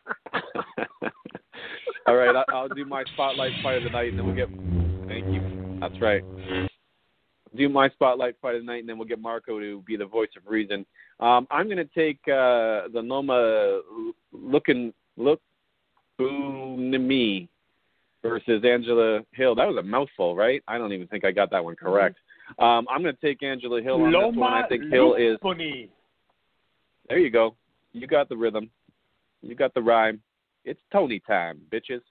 [2.06, 4.49] All right, I- I'll do my spotlight fight of the night, and then we'll get.
[5.08, 5.78] Thank you.
[5.80, 6.23] That's right.
[7.56, 10.06] Do my spotlight fight of the night, and then we'll get Marco to be the
[10.06, 10.86] voice of reason.
[11.19, 13.82] Um, I'm going to take uh, the Noma
[14.32, 15.39] looking look
[16.17, 17.47] boo, me
[18.24, 19.54] versus Angela Hill.
[19.54, 20.64] That was a mouthful, right?
[20.68, 22.18] I don't even think I got that one correct.
[22.58, 24.54] Um, I'm going to take Angela Hill on this one.
[24.54, 25.90] I think Hill is Luponi.
[27.10, 27.56] there you go.
[27.92, 28.70] You got the rhythm.
[29.42, 30.22] You got the rhyme.
[30.66, 32.02] It's Tony time, bitches.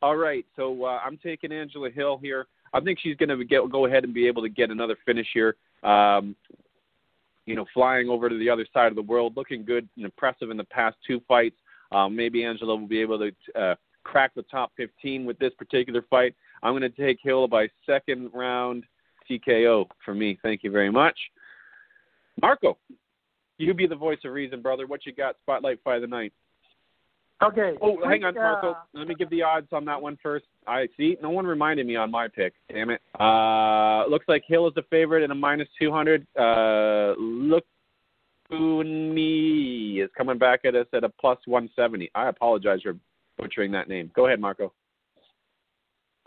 [0.00, 2.46] All right, so uh, I'm taking Angela Hill here.
[2.72, 5.26] I think she's going to get go ahead and be able to get another finish
[5.34, 5.56] here.
[5.82, 6.34] Um,
[7.46, 10.50] you know, flying over to the other side of the world, looking good and impressive
[10.50, 11.56] in the past two fights.
[11.90, 13.74] Um, maybe Angela will be able to uh,
[14.08, 16.34] crack the top 15 with this particular fight.
[16.62, 18.84] I'm going to take Hill by second round
[19.30, 20.38] TKO for me.
[20.42, 21.16] Thank you very much.
[22.40, 22.78] Marco,
[23.58, 24.86] you be the voice of reason, brother.
[24.86, 25.36] What you got?
[25.42, 26.32] Spotlight fight of the night.
[27.42, 27.74] Okay.
[27.80, 28.70] Oh, hang on, Marco.
[28.72, 30.46] uh, Let me give the odds on that one first.
[30.66, 31.16] I see.
[31.22, 32.52] No one reminded me on my pick.
[32.72, 33.00] Damn it.
[33.18, 36.26] Uh, looks like Hill is the favorite in a minus 200.
[36.36, 37.64] Uh, look.
[38.50, 42.10] is coming back at us at a plus 170.
[42.14, 42.96] I apologize for
[43.38, 44.10] butchering that name.
[44.14, 44.72] Go ahead, Marco.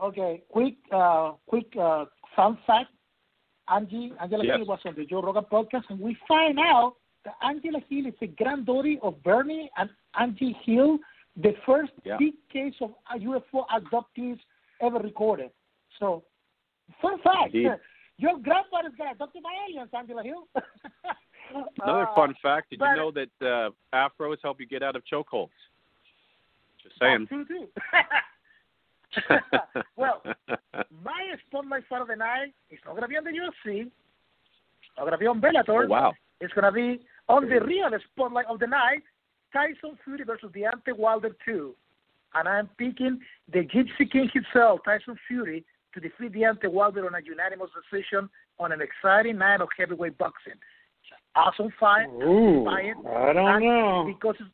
[0.02, 2.90] Okay, quick, uh, quick uh, fun fact.
[3.70, 4.58] Angie, Angela Yes.
[4.58, 8.14] Hill was on the Joe Rogan podcast, and we find out that Angela Hill is
[8.20, 10.98] the granddaughter of Bernie and Angie Hill,
[11.38, 12.18] the first Yeah.
[12.18, 14.40] big case of UFO adoptees
[14.82, 15.52] ever recorded.
[16.00, 16.24] So,
[17.02, 17.54] fun fact.
[17.54, 17.78] Indeed.
[18.18, 20.48] Your grandfather's got adopted by aliens, Angela Hill.
[21.82, 22.70] Another Uh, fun fact.
[22.72, 25.50] Did you know that uh, afros help you get out of chokeholds?
[26.84, 27.28] Just saying.
[27.30, 27.68] That's true, too.
[29.96, 30.22] well,
[31.04, 33.82] my spotlight fight of the night is not going to be on the UFC.
[33.82, 33.92] It's
[34.98, 35.86] not going to be on Bellator.
[35.86, 36.14] oh, wow.
[36.40, 39.04] It's going to be on the real spotlight of the night,
[39.54, 41.74] Tyson Fury versus Deontay Wilder 2.
[42.34, 43.20] And I'm picking
[43.52, 48.72] the Gypsy King himself, Tyson Fury, to defeat Deontay Wilder on a unanimous decision on
[48.72, 50.54] an exciting night of heavyweight boxing.
[50.54, 52.08] It's an awesome fight.
[52.24, 52.94] Ooh, Fight.
[53.08, 54.06] I don't know.
[54.08, 54.50] Because it's,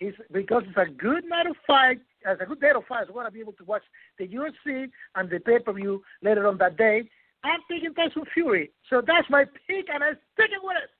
[0.00, 3.06] it's because it's a good night of fight, as a good day of fight.
[3.06, 3.82] So I want to be able to watch
[4.18, 7.08] the UFC and the pay per view later on that day.
[7.44, 10.90] I'm picking Tyson Fury, so that's my pick, and I'm sticking with it.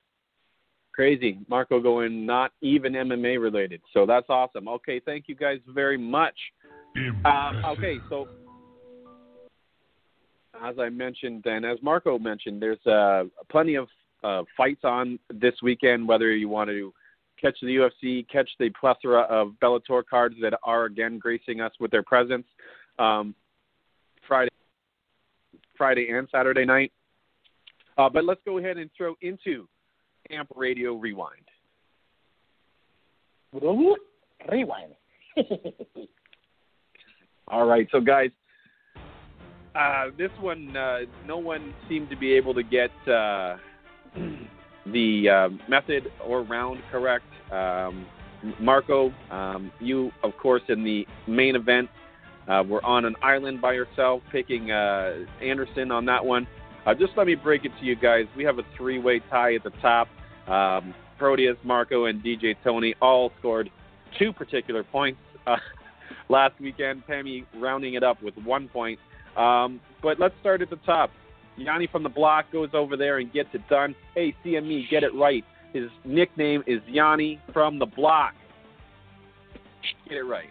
[0.95, 1.39] Crazy.
[1.49, 3.83] Marco going not even MMA related.
[3.93, 4.67] So that's awesome.
[4.67, 6.37] Okay, thank you guys very much.
[7.27, 8.27] Um, okay, so
[10.65, 13.89] as I mentioned and as Marco mentioned, there's uh, plenty of
[14.25, 16.95] uh, fights on this weekend, whether you want to
[17.41, 21.91] catch the UFC, catch the plethora of Bellator cards that are again gracing us with
[21.91, 22.47] their presence
[22.99, 23.35] um,
[24.27, 24.51] Friday,
[25.77, 26.93] Friday and Saturday night.
[27.99, 29.67] Uh, but let's go ahead and throw into
[30.31, 31.45] Amp Radio Rewind.
[34.51, 34.95] Rewind.
[37.49, 38.31] All right, so guys,
[39.75, 43.57] uh, this one, uh, no one seemed to be able to get uh,
[44.93, 47.25] the uh, method or round correct.
[47.53, 48.07] Um,
[48.61, 51.89] Marco, um, you, of course, in the main event,
[52.49, 56.47] uh, were on an island by yourself, picking uh, Anderson on that one.
[56.87, 58.27] Uh, just let me break it to you guys.
[58.37, 60.09] We have a three-way tie at the top.
[60.47, 63.71] Um, Proteus, Marco, and DJ Tony all scored
[64.19, 65.57] two particular points uh,
[66.29, 67.03] last weekend.
[67.09, 69.01] Pammy rounding it up with one point.
[69.37, 71.11] Um, but let's start at the top.
[71.57, 73.95] Yanni from the block goes over there and gets it done.
[74.15, 75.45] Hey, CME, get it right.
[75.73, 78.35] His nickname is Yanni from the block.
[80.09, 80.49] Get it right.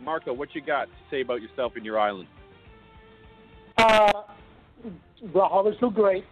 [0.00, 2.28] Marco, what you got to say about yourself and your island?
[3.78, 4.12] Uh,
[5.26, 6.24] Blachowicz looked great.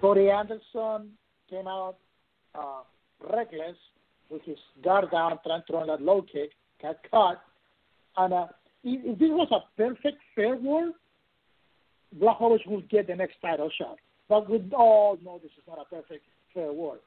[0.00, 1.10] Corey Anderson
[1.48, 1.96] came out
[2.54, 2.80] uh,
[3.30, 3.76] reckless
[4.30, 6.50] with his guard down, trying to throw that low kick,
[6.82, 7.40] got caught.
[8.16, 8.46] And uh,
[8.82, 10.92] if this was a perfect fair war,
[12.20, 13.98] Blachowicz would get the next title shot.
[14.28, 16.98] But we all know this is not a perfect fair war.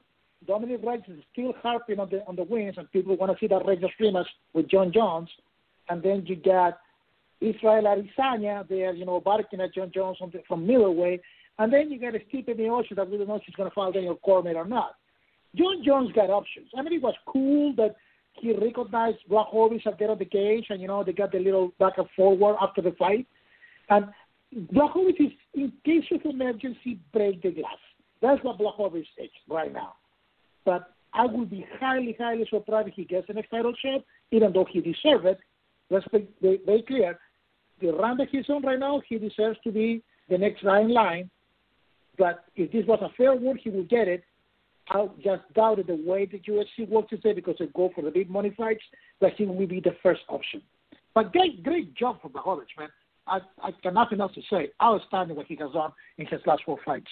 [0.46, 3.46] Dominick Reyes is still harping on the on the wins, and people want to see
[3.48, 5.28] that Reyes rematch with Jon Jones.
[5.90, 6.78] And then you got
[7.40, 11.20] Israel Adesanya there, you know, barking at Jon Jones from, the, from middleweight.
[11.58, 13.92] And then you got Stipe Miocic that we don't know if he's going to file
[13.92, 14.92] Daniel Cormier or not.
[15.56, 16.68] Jon Jones got options.
[16.76, 17.96] I mean, it was cool that
[18.34, 21.38] he recognized Blachowicz at the end of the cage, and, you know, they got the
[21.38, 23.26] little back and forward after the fight.
[23.90, 24.06] And
[24.54, 27.78] Blachowicz is, in case of emergency, break the glass.
[28.20, 29.94] That's what Blachowicz is right now.
[30.64, 34.52] But I would be highly, highly surprised if he gets the next title shot, even
[34.52, 35.38] though he deserves it.
[35.88, 37.18] Let's be very clear.
[37.80, 40.92] The run that he's on right now, he deserves to be the next guy in
[40.92, 41.30] line.
[42.18, 44.22] But if this was a fair one, he would get it.
[44.90, 48.28] I just doubted the way the UFC works today because they go for the big
[48.28, 48.82] money fights
[49.20, 50.60] that he will be the first option.
[51.14, 52.88] But great, great job from Blachowicz, man.
[53.30, 54.70] I, I got nothing else to say.
[54.82, 57.06] Outstanding what he has done in his last four fights.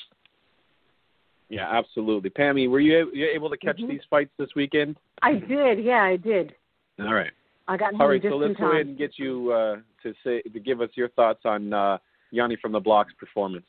[1.48, 2.28] Yeah, absolutely.
[2.30, 3.88] Pammy, were you, you able to catch Mhm.
[3.88, 4.96] these fights this weekend?
[5.22, 5.82] I did.
[5.82, 6.54] Yeah, I did.
[6.98, 7.32] All right.
[7.68, 10.60] I got All right, so let's go ahead and get you uh, to say to
[10.60, 11.98] give us your thoughts on uh,
[12.30, 13.66] Yanni from the Block's performance.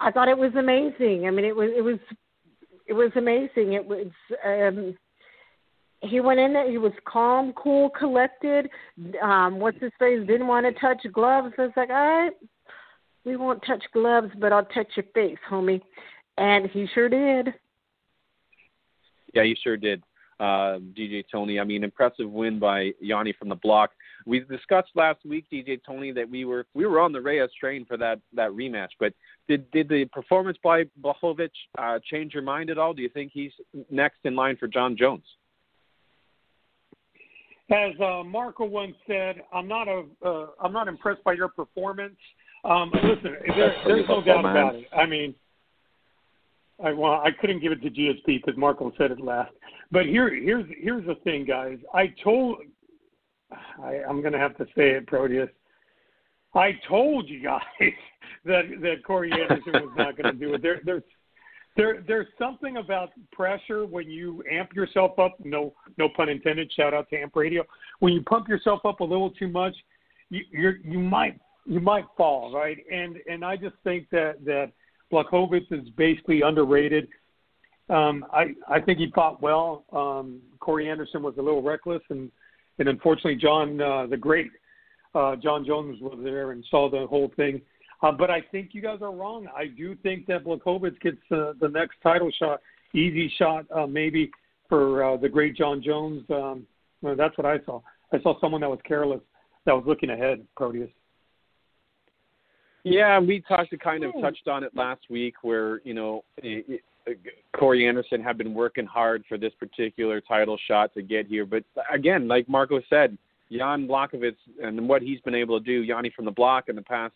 [0.00, 1.26] I thought it was amazing.
[1.26, 1.98] I mean, it was it was
[2.88, 3.74] it was amazing.
[3.74, 4.08] It was
[4.44, 4.96] um
[6.02, 6.70] he went in there.
[6.70, 8.70] He was calm, cool, collected.
[9.22, 10.26] Um, what's his face?
[10.26, 11.52] Didn't want to touch gloves.
[11.58, 12.32] I was like, all right,
[13.24, 15.80] we won't touch gloves, but I'll touch your face, homie.
[16.38, 17.52] And he sure did.
[19.34, 20.02] Yeah, you sure did,
[20.40, 21.60] uh, DJ Tony.
[21.60, 23.90] I mean, impressive win by Yanni from the block.
[24.26, 27.84] We discussed last week, DJ Tony, that we were we were on the Reyes train
[27.84, 28.90] for that that rematch.
[28.98, 29.12] But
[29.48, 32.92] did did the performance by Blachowicz uh, change your mind at all?
[32.92, 33.52] Do you think he's
[33.90, 35.24] next in line for Jon Jones?
[37.70, 42.16] As uh, Marco once said, I'm not a uh, I'm not impressed by your performance.
[42.64, 44.86] Um, listen, there, there's no doubt about it.
[44.92, 45.34] I mean,
[46.84, 49.52] I well, I couldn't give it to GSP because Marco said it last.
[49.92, 51.78] But here here's here's the thing, guys.
[51.94, 52.58] I told
[53.82, 55.48] I, I'm going to have to say it, Proteus.
[56.54, 57.60] I told you guys
[58.44, 60.62] that that Corey Anderson was not going to do it.
[60.62, 61.02] There there's
[61.76, 65.36] there there's something about pressure when you amp yourself up.
[65.44, 66.70] No no pun intended.
[66.72, 67.64] Shout out to Amp Radio.
[68.00, 69.74] When you pump yourself up a little too much,
[70.30, 72.78] you you're, you might you might fall right.
[72.92, 74.72] And and I just think that that
[75.12, 77.08] Blachowicz is basically underrated.
[77.88, 79.84] Um, I I think he fought well.
[79.92, 82.30] Um, Corey Anderson was a little reckless, and
[82.78, 84.50] and unfortunately Jon uh, the great
[85.14, 87.60] uh, Jon Jones was there and saw the whole thing.
[88.02, 89.46] Uh, but I think you guys are wrong.
[89.54, 92.60] I do think that Blachowicz gets uh, the next title shot,
[92.94, 94.30] easy shot, uh, maybe
[94.68, 96.24] for uh, the great Jon Jones.
[96.30, 96.66] Um,
[97.02, 97.80] well, that's what I saw.
[98.12, 99.20] I saw someone that was careless,
[99.66, 100.46] that was looking ahead.
[100.56, 100.90] Proteus.
[102.84, 107.20] Yeah, we talked kind of touched on it last week, where you know it, it,
[107.54, 111.64] Corey Anderson had been working hard for this particular title shot to get here, but
[111.92, 113.18] again, like Marco said,
[113.50, 116.82] Jan Blachowicz and what he's been able to do, Yanni from the block in the
[116.82, 117.14] past,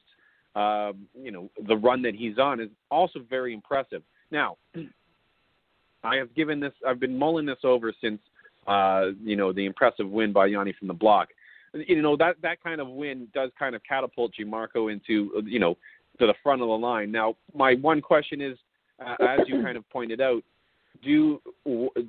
[0.55, 4.03] uh, you know, the run that he's on is also very impressive.
[4.31, 4.57] Now,
[6.05, 8.21] I have given this, I've been mulling this over since,
[8.67, 11.29] uh, you know, the impressive win by Yanni from the block
[11.75, 15.59] you know that that kind of win does kind of catapult you, Marco, into you
[15.59, 15.77] know
[16.19, 17.11] to the front of the line.
[17.11, 18.57] Now, my one question is,
[19.05, 20.43] uh, as you kind of pointed out,
[21.03, 21.41] do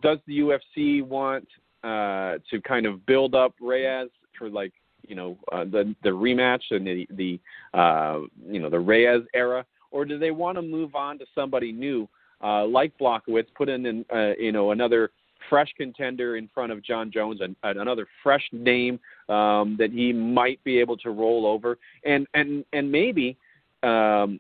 [0.01, 1.47] does the UFC want
[1.83, 4.73] uh, to kind of build up Reyes for like
[5.07, 7.39] you know uh, the the rematch and the the
[7.77, 11.71] uh, you know the Reyes era, or do they want to move on to somebody
[11.71, 12.07] new
[12.43, 15.11] uh, like Blachowicz, put in an, uh, you know another
[15.49, 20.11] fresh contender in front of Jon Jones, and, and another fresh name um, that he
[20.11, 23.37] might be able to roll over, and and and maybe,
[23.83, 24.39] um,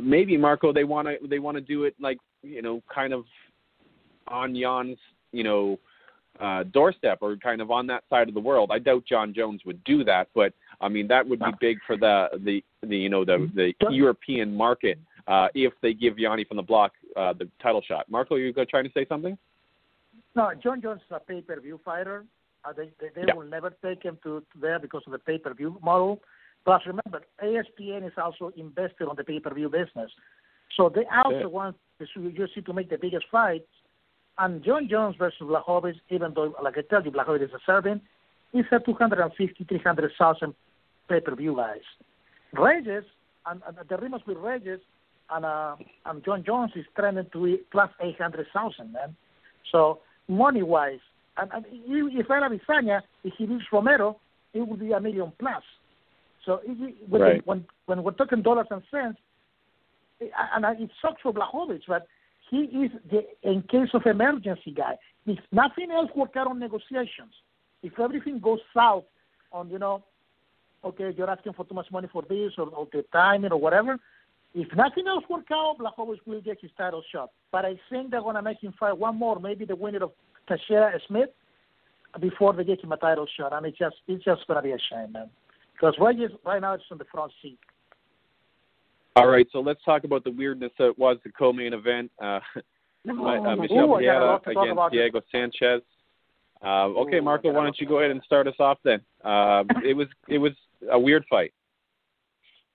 [0.00, 3.24] maybe Marco they want to they want to do it like you know kind of
[4.28, 4.98] on Jan's
[5.32, 5.78] you know
[6.40, 8.70] uh, doorstep or kind of on that side of the world.
[8.72, 11.96] I doubt Jon Jones would do that, but I mean that would be big for
[11.96, 16.56] the the, the you know the the European market uh, if they give Yanni from
[16.56, 18.10] the block uh, the title shot.
[18.10, 19.36] Marco, you go trying to say something?
[20.34, 22.24] No, Jon Jones is a pay-per-view fighter.
[22.64, 23.34] Uh, they they, they Yeah.
[23.34, 26.20] will never take him to, to there because of the pay-per-view model.
[26.64, 30.10] Plus, remember, ESPN is also invested on the pay-per-view business,
[30.76, 31.46] so they also Yeah.
[31.46, 33.68] want the UFC to make the biggest fights.
[34.40, 38.00] And Jon Jones versus Blachowicz, even though, like I tell you, Blachowicz is a Serbian,
[38.54, 40.54] is a 250, 300,000
[41.10, 41.78] pay-per-view guys.
[42.54, 43.04] Reyes,
[43.46, 44.80] and, and the rumors with Reyes
[45.30, 45.76] and uh,
[46.06, 49.14] and John Jones is trending to be plus 800,000, man.
[49.70, 50.98] So money-wise,
[51.36, 54.18] and, and if Era Bisagna, if he beats Romero,
[54.54, 55.62] it would be a million plus.
[56.46, 56.60] So
[57.08, 57.46] when, Right.
[57.46, 59.18] when when we're talking dollars and cents,
[60.20, 62.06] and it sucks for Blachowicz, but
[62.50, 64.96] he is the in case of emergency guy.
[65.26, 67.32] If nothing else work out on negotiations,
[67.82, 69.04] if everything goes south
[69.52, 70.02] on you know,
[70.84, 73.96] okay, you're asking for too much money for this or, or the timing or whatever.
[74.52, 77.30] If nothing else work out, Blachowicz will get his title shot.
[77.52, 80.10] But I think they're gonna make him fight one more, maybe the winner of
[80.48, 81.30] Teixeira Smith,
[82.20, 83.52] before they get him a title shot.
[83.52, 85.30] And it's just it's just gonna be a shame, man.
[85.72, 87.60] Because Reyes right now it's on the front seat.
[89.16, 92.10] All right, so let's talk about the weirdness that was the co-main event.
[92.22, 92.40] Uh,
[93.04, 94.92] No, uh, Michel Ooh, I Pieta lot to talk against about.
[94.92, 95.80] Diego Sanchez.
[96.62, 98.54] Uh, okay, Ooh, Marco, I got a why don't you go ahead and start us
[98.58, 99.00] off then?
[99.24, 100.52] Uh, it was it was
[100.92, 101.54] a weird fight.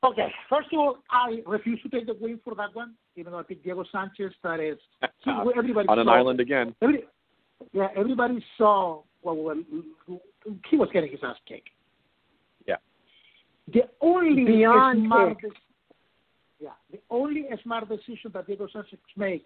[0.03, 3.39] Okay, first of all, I refuse to take the win for that one, even though
[3.39, 4.31] I picked Diego Sanchez.
[4.43, 4.77] That is,
[5.23, 6.75] he, everybody On an saw, island again.
[6.81, 7.03] Every,
[7.71, 9.63] yeah, everybody saw well, well,
[10.69, 11.69] he was getting his ass kicked.
[12.67, 12.75] Yeah.
[13.73, 15.53] The only Beyond smart, kicked.
[15.53, 15.59] de-
[16.59, 19.41] yeah, the only smart decision that Diego Sanchez made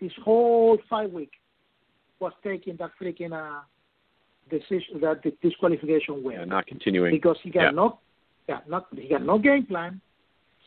[0.00, 1.32] this whole five week
[2.20, 3.60] was taking that freaking uh,
[4.50, 7.12] decision, that the disqualification win Yeah, not continuing.
[7.12, 7.70] because he got Yeah.
[7.70, 7.98] no,
[8.48, 10.00] yeah, not he got no game plan.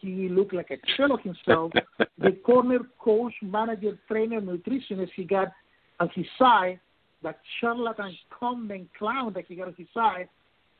[0.01, 1.71] He looked like a shell of himself.
[2.17, 5.51] the corner coach, manager, trainer, nutritionist he got
[5.99, 6.79] on his side,
[7.21, 10.29] that charlatan, and clown that he got on his side,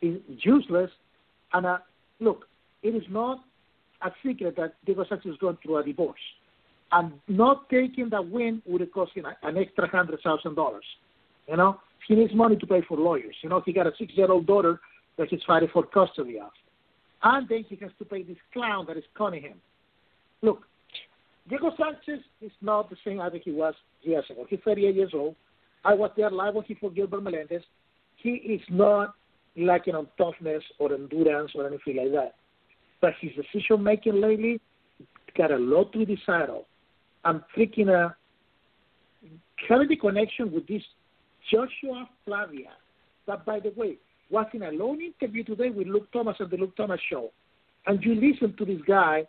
[0.01, 0.89] is useless.
[1.53, 1.79] And uh,
[2.19, 2.47] look,
[2.83, 3.43] it is not
[4.01, 6.19] a secret that Diego Sanchez is going through a divorce.
[6.91, 10.85] And not taking that win would have cost him an extra hundred thousand dollars.
[11.47, 13.35] You know, he needs money to pay for lawyers.
[13.41, 14.79] You know, he got a six-year-old daughter
[15.17, 16.51] that he's fighting for custody of,
[17.23, 19.57] and then he has to pay this clown that is conning him.
[20.41, 20.63] Look,
[21.47, 23.73] Diego Sanchez is not the same as he was
[24.03, 24.45] years ago.
[24.49, 25.35] He's 38 years old.
[25.83, 27.63] I was there live when he fought Gilbert Melendez.
[28.17, 29.15] He is not
[29.57, 32.35] lacking on toughness or endurance or anything like that.
[33.01, 34.59] But his decision making lately
[35.37, 36.63] got a lot to decide of.
[37.23, 38.09] I'm thinking uh,
[39.67, 40.83] having the connection with this
[41.51, 42.71] Joshua Fabia.
[43.27, 43.97] That, by the way,
[44.29, 47.31] was in a long interview today with Luke Thomas at the Luke Thomas Show.
[47.87, 49.23] And you listen to this guy,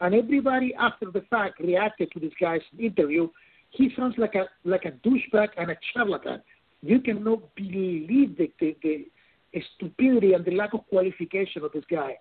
[0.00, 3.28] and everybody after the fact reacted to this guy's interview.
[3.70, 6.42] He sounds like a like a douchebag and a charlatan.
[6.82, 12.16] You cannot believe the, the, the stupidity and the lack of qualification of this guy.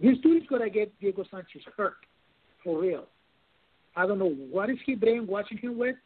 [0.00, 1.96] This dude is gonna get Diego Sanchez hurt
[2.64, 3.06] for real.
[3.96, 5.96] I don't know what is he brainwashing him with,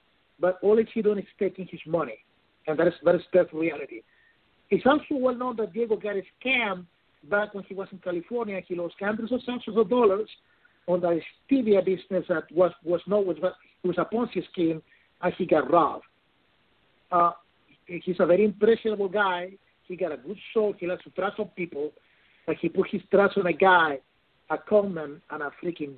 [0.41, 2.19] but all he's doing is taking his money,
[2.67, 4.03] and that is that is that's reality.
[4.71, 6.87] It's also well known that Diego got a scam
[7.31, 8.61] back when he was in California.
[8.67, 10.29] He lost hundreds of thousands of dollars
[10.87, 13.37] on the stevia business that was was known was
[13.85, 14.83] was a Ponzi scheme,
[15.23, 16.05] and he got robbed.
[17.13, 17.33] Uh,
[17.87, 19.51] he's a very impressionable guy.
[19.87, 20.75] He got a good soul.
[20.79, 21.93] He likes to trust on people,
[22.47, 23.99] but he put his trust on a guy,
[24.51, 25.95] a conman, and a freaking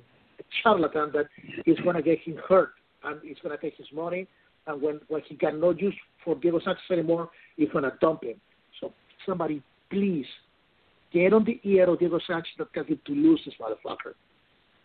[0.61, 1.27] charlatan that
[1.65, 2.73] is going to get him hurt
[3.03, 4.27] and he's going to take his money.
[4.65, 8.23] And when, when he got no use for Diego Sanchez anymore, he's going to dump
[8.23, 8.35] him.
[8.81, 8.93] So
[9.25, 10.25] somebody, please,
[11.13, 14.13] get on the ear of Diego Sanchez that tells him to lose this motherfucker.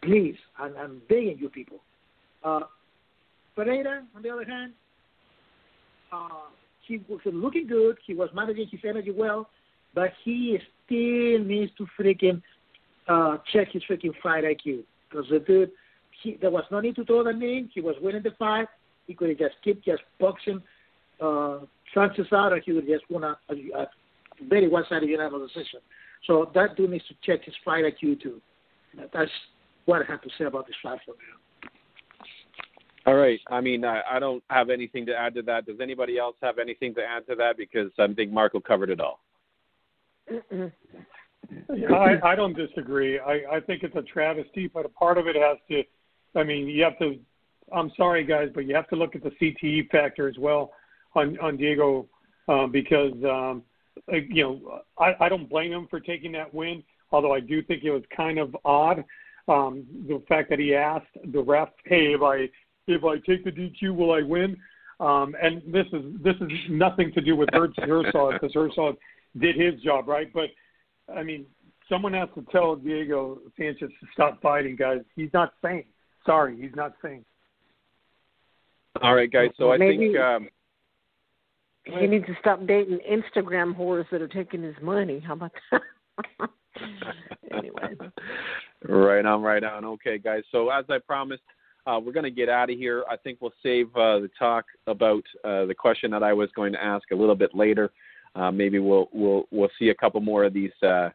[0.02, 1.78] Please, and I'm begging you people.
[2.44, 2.60] Uh,
[3.54, 4.72] Pereira, on the other hand,
[6.12, 6.28] uh,
[6.86, 7.96] he was looking good.
[8.06, 9.48] He was managing his energy well,
[9.94, 12.42] but he still needs to freaking
[13.08, 14.84] uh, check his freaking fight IQ.
[15.08, 15.70] Because the dude,
[16.22, 17.70] he, there was no need to throw the name.
[17.74, 18.68] He was winning the fight.
[19.06, 20.62] He could have just kept just boxing
[21.20, 21.58] uh,
[21.96, 23.86] out, and he would just won a, a, a
[24.48, 25.80] very one-sided unanimous decision.
[26.26, 28.40] So that dude needs to check his fight IQ too.
[29.12, 29.30] That's
[29.84, 31.42] what I have to say about this fight for now.
[33.04, 33.40] All right.
[33.50, 35.66] I mean, I, I don't have anything to add to that.
[35.66, 37.56] Does anybody else have anything to add to that?
[37.56, 39.20] Because I think Marco covered it all.
[41.90, 43.18] I, I don't disagree.
[43.18, 45.82] I, I think it's a travesty, but a part of it has to.
[46.38, 47.18] I mean, you have to.
[47.74, 50.72] I'm sorry, guys, but you have to look at the CTE factor as well
[51.14, 52.06] on on Diego
[52.48, 53.62] um, because um,
[54.12, 56.82] uh, you know I, I don't blame him for taking that win.
[57.10, 59.04] Although I do think it was kind of odd
[59.48, 62.48] um, the fact that he asked the ref, "Hey, if I
[62.86, 64.56] if I take the DQ, will I win?"
[65.00, 68.96] Um, and this is this is nothing to do with Herzog because Herzog
[69.38, 70.50] did his job right, but
[71.14, 71.46] I mean,
[71.88, 75.00] someone has to tell Diego Sanchez to stop fighting, guys.
[75.16, 75.84] He's not sane.
[76.24, 77.24] Sorry, he's not sane.
[79.02, 79.50] All right, guys.
[79.56, 80.48] So I think um,
[81.84, 85.20] He needs to stop dating Instagram whores that are taking his money.
[85.20, 85.80] How about that?
[87.52, 87.94] anyway.
[88.88, 89.84] right on, right on.
[89.84, 90.42] Okay, guys.
[90.52, 91.42] So as I promised,
[91.86, 93.04] uh, we're going to get out of here.
[93.10, 96.72] I think we'll save uh, the talk about uh, the question that I was going
[96.72, 97.90] to ask a little bit later.
[98.34, 101.10] Uh, maybe we'll we'll we'll see a couple more of these uh,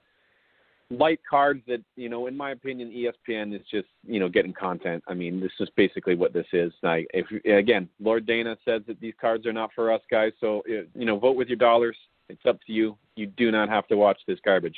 [0.90, 5.04] light cards that you know, in my opinion, ESPN is just you know getting content.
[5.08, 6.72] I mean, this is basically what this is.
[6.84, 10.64] Like, if again, Lord Dana says that these cards are not for us guys, so
[10.70, 11.98] uh, you know, vote with your dollars.
[12.30, 12.98] It's up to you.
[13.16, 14.76] You do not have to watch this garbage.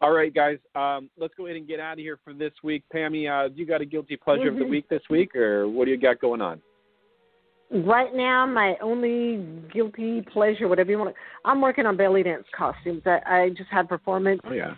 [0.00, 0.58] All right, guys.
[0.76, 2.84] Um, let's go ahead and get out of here for this week.
[2.94, 4.70] Pammy, uh, you got a guilty pleasure of the Mhm.
[4.70, 6.62] week this week, or what do you got going on?
[7.72, 12.44] Right now, my only guilty pleasure, whatever you want to, I'm working on belly dance
[12.56, 13.02] costumes.
[13.06, 14.74] I, I just had performance Oh yeah.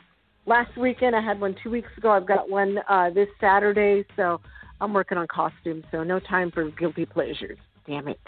[0.47, 1.17] last weekend.
[1.17, 2.11] I had one two weeks ago.
[2.13, 4.41] I've got one uh, this Saturday, so
[4.81, 5.85] I'm working on costumes.
[5.91, 7.59] So no time for guilty pleasures.
[7.85, 8.21] damn it.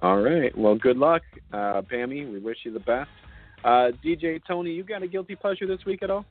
[0.00, 0.56] All right.
[0.56, 2.30] Well, good luck, uh, Pammy.
[2.32, 3.10] We wish you the best.
[3.62, 6.24] Uh, DJ Tony, you got a guilty pleasure this week at all?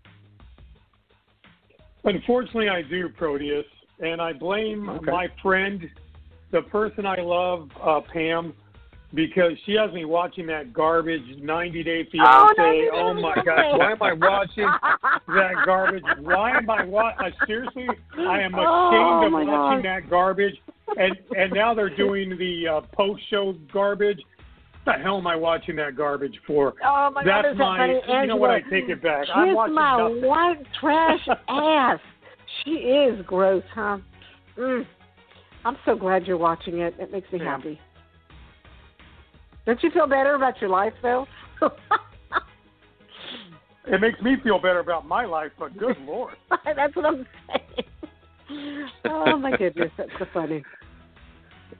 [2.05, 3.65] Unfortunately, I do, Proteus,
[3.99, 5.11] and I blame Okay.
[5.11, 5.81] my friend,
[6.51, 8.53] the person I love, uh, Pam,
[9.13, 12.61] because she has me watching that garbage 90 Day Oh, Fiance.
[12.61, 14.67] 90 Oh, my gosh, why am I watching
[15.27, 16.03] that garbage?
[16.19, 17.31] Why am I watching?
[17.45, 17.87] Seriously,
[18.17, 20.55] I am ashamed Oh, of watching that garbage.
[20.97, 24.19] And and now they're doing the uh, post show garbage.
[24.83, 26.75] What the hell am I watching that garbage for?
[26.85, 27.77] Oh my God, That's is that my.
[27.77, 28.21] funny?
[28.21, 28.51] You know what?
[28.51, 29.25] I Angela, take it back.
[29.35, 30.21] Watching my nothing.
[30.25, 31.99] white trash ass.
[32.63, 33.97] She is gross, huh?
[34.57, 34.85] Mm.
[35.65, 36.95] I'm so glad you're watching it.
[36.99, 37.45] It makes me Yeah.
[37.57, 37.79] happy.
[39.65, 41.27] Don't you feel better about your life, though?
[43.89, 46.35] It makes me feel better about my life, but good lord.
[46.65, 48.89] That's what I'm saying.
[49.05, 50.63] Oh my goodness, that's so funny.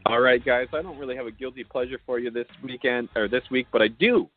[0.06, 0.68] All right, guys.
[0.74, 3.82] I don't really have a guilty pleasure for you this weekend or this week, but
[3.82, 4.30] I do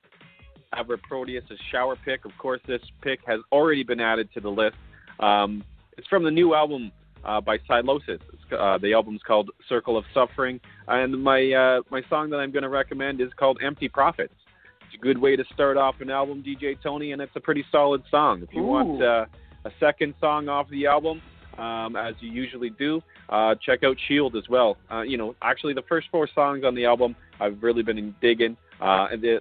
[0.73, 2.25] have a Proteus shower pick.
[2.25, 4.77] Of course, this pick has already been added to the list.
[5.19, 5.65] Um,
[5.97, 6.93] it's from the new album
[7.25, 8.21] uh, by Sylosis.
[8.33, 12.51] It's, uh, the album's called Circle of Suffering, and my uh, my song that I'm
[12.51, 14.35] going to recommend is called Empty Prophets.
[14.83, 17.65] It's a good way to start off an album, DJ Tony, and it's a pretty
[17.71, 18.43] solid song.
[18.43, 19.27] If you want uh,
[19.65, 21.23] a second song off the album,
[21.59, 24.77] um, as you usually do, uh, check out Shield as well.
[24.91, 28.57] Uh, you know, actually, the first four songs on the album I've really been digging,
[28.81, 29.41] uh, and the,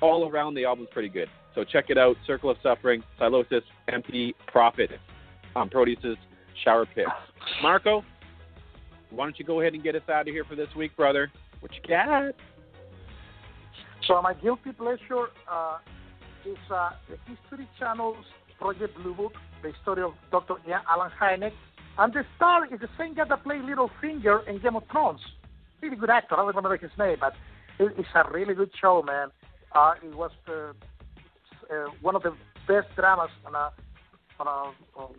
[0.00, 1.28] all around the album's pretty good.
[1.54, 2.16] So check it out.
[2.26, 4.90] Circle of Suffering, Sylosis, Empty Prophet,
[5.54, 6.18] on Proteus's
[6.64, 7.10] Shower Picks.
[7.62, 8.04] Marco,
[9.10, 11.30] why don't you go ahead and get us out of here for this week, brother?
[11.60, 12.34] What you got?
[14.06, 15.78] So my guilty pleasure uh,
[16.44, 18.24] is uh, the History Channel's
[18.58, 19.32] Project Blue Book,
[19.62, 20.54] the story of Dr.
[20.68, 21.52] Ian Allen Hynek.
[21.98, 25.20] And the star is the same guy that played Littlefinger in Game of Thrones.
[25.80, 26.34] Really good actor.
[26.34, 27.32] I don't remember his name, but
[27.78, 29.28] it, it's a really good show, man.
[29.74, 30.72] Uh, it was uh,
[31.72, 32.32] uh, one of the
[32.68, 33.70] best dramas on a,
[34.38, 35.14] on a on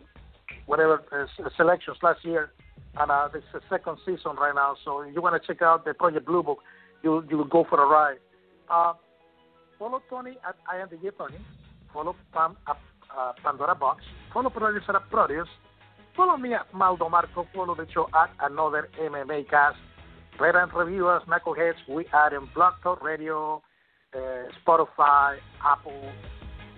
[0.68, 2.52] whatever uh, selections last year,
[3.00, 4.76] and uh, this is the second season right now.
[4.84, 6.58] So if you want to check out the Project Blue Book,
[7.02, 8.18] you you will go for a ride.
[8.70, 8.92] Uh,
[9.78, 11.38] follow Tony at I am the Tony.
[11.92, 12.76] Follow Pam at
[13.16, 14.04] uh, Pandora Box.
[14.32, 15.48] Follow producer at Produce.
[16.14, 17.46] Follow me at Maldo Marco.
[17.54, 19.78] Follow the show at Another MMA Cast.
[20.38, 21.80] Rate and review us, Knuckleheads.
[21.88, 23.62] We are in Blog Talk Radio,
[24.14, 24.18] uh,
[24.60, 26.12] Spotify, Apple,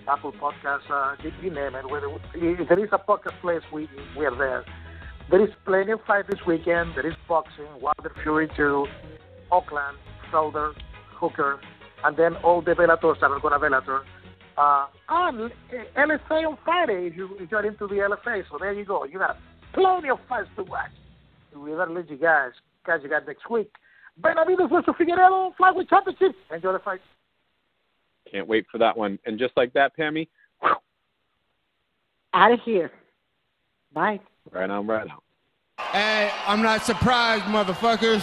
[0.09, 1.89] Apple Podcasts, uh, you, you name it.
[1.89, 4.65] Whether, if there is a podcast place, we, we are there.
[5.31, 6.95] There is plenty of fight this weekend.
[6.97, 8.87] There is boxing, Wilder Fury 2,
[9.53, 9.97] Oakland,
[10.33, 10.73] Felder,
[11.15, 11.61] Hooker,
[12.05, 14.03] and then all the Bellators that are going to Bellator.
[14.59, 15.51] Uh, and
[15.97, 18.43] LFA on Friday if, you, if you're into the LFA.
[18.51, 19.05] So there you go.
[19.05, 19.39] You got
[19.73, 20.91] plenty of fights to watch.
[21.55, 22.51] We better let you guys
[22.85, 23.71] catch you guys next week.
[24.21, 26.37] Benavidez versus Figueiredo, Flyweight Championship.
[26.53, 27.01] Enjoy the fight.
[28.31, 29.19] Can't wait for that one.
[29.27, 30.29] And just like that, Pammy,
[32.33, 32.93] Out of here.
[33.93, 34.21] Bye.
[34.53, 35.19] right on, right on.
[35.93, 38.23] Hey, I'm not surprised, motherfuckers.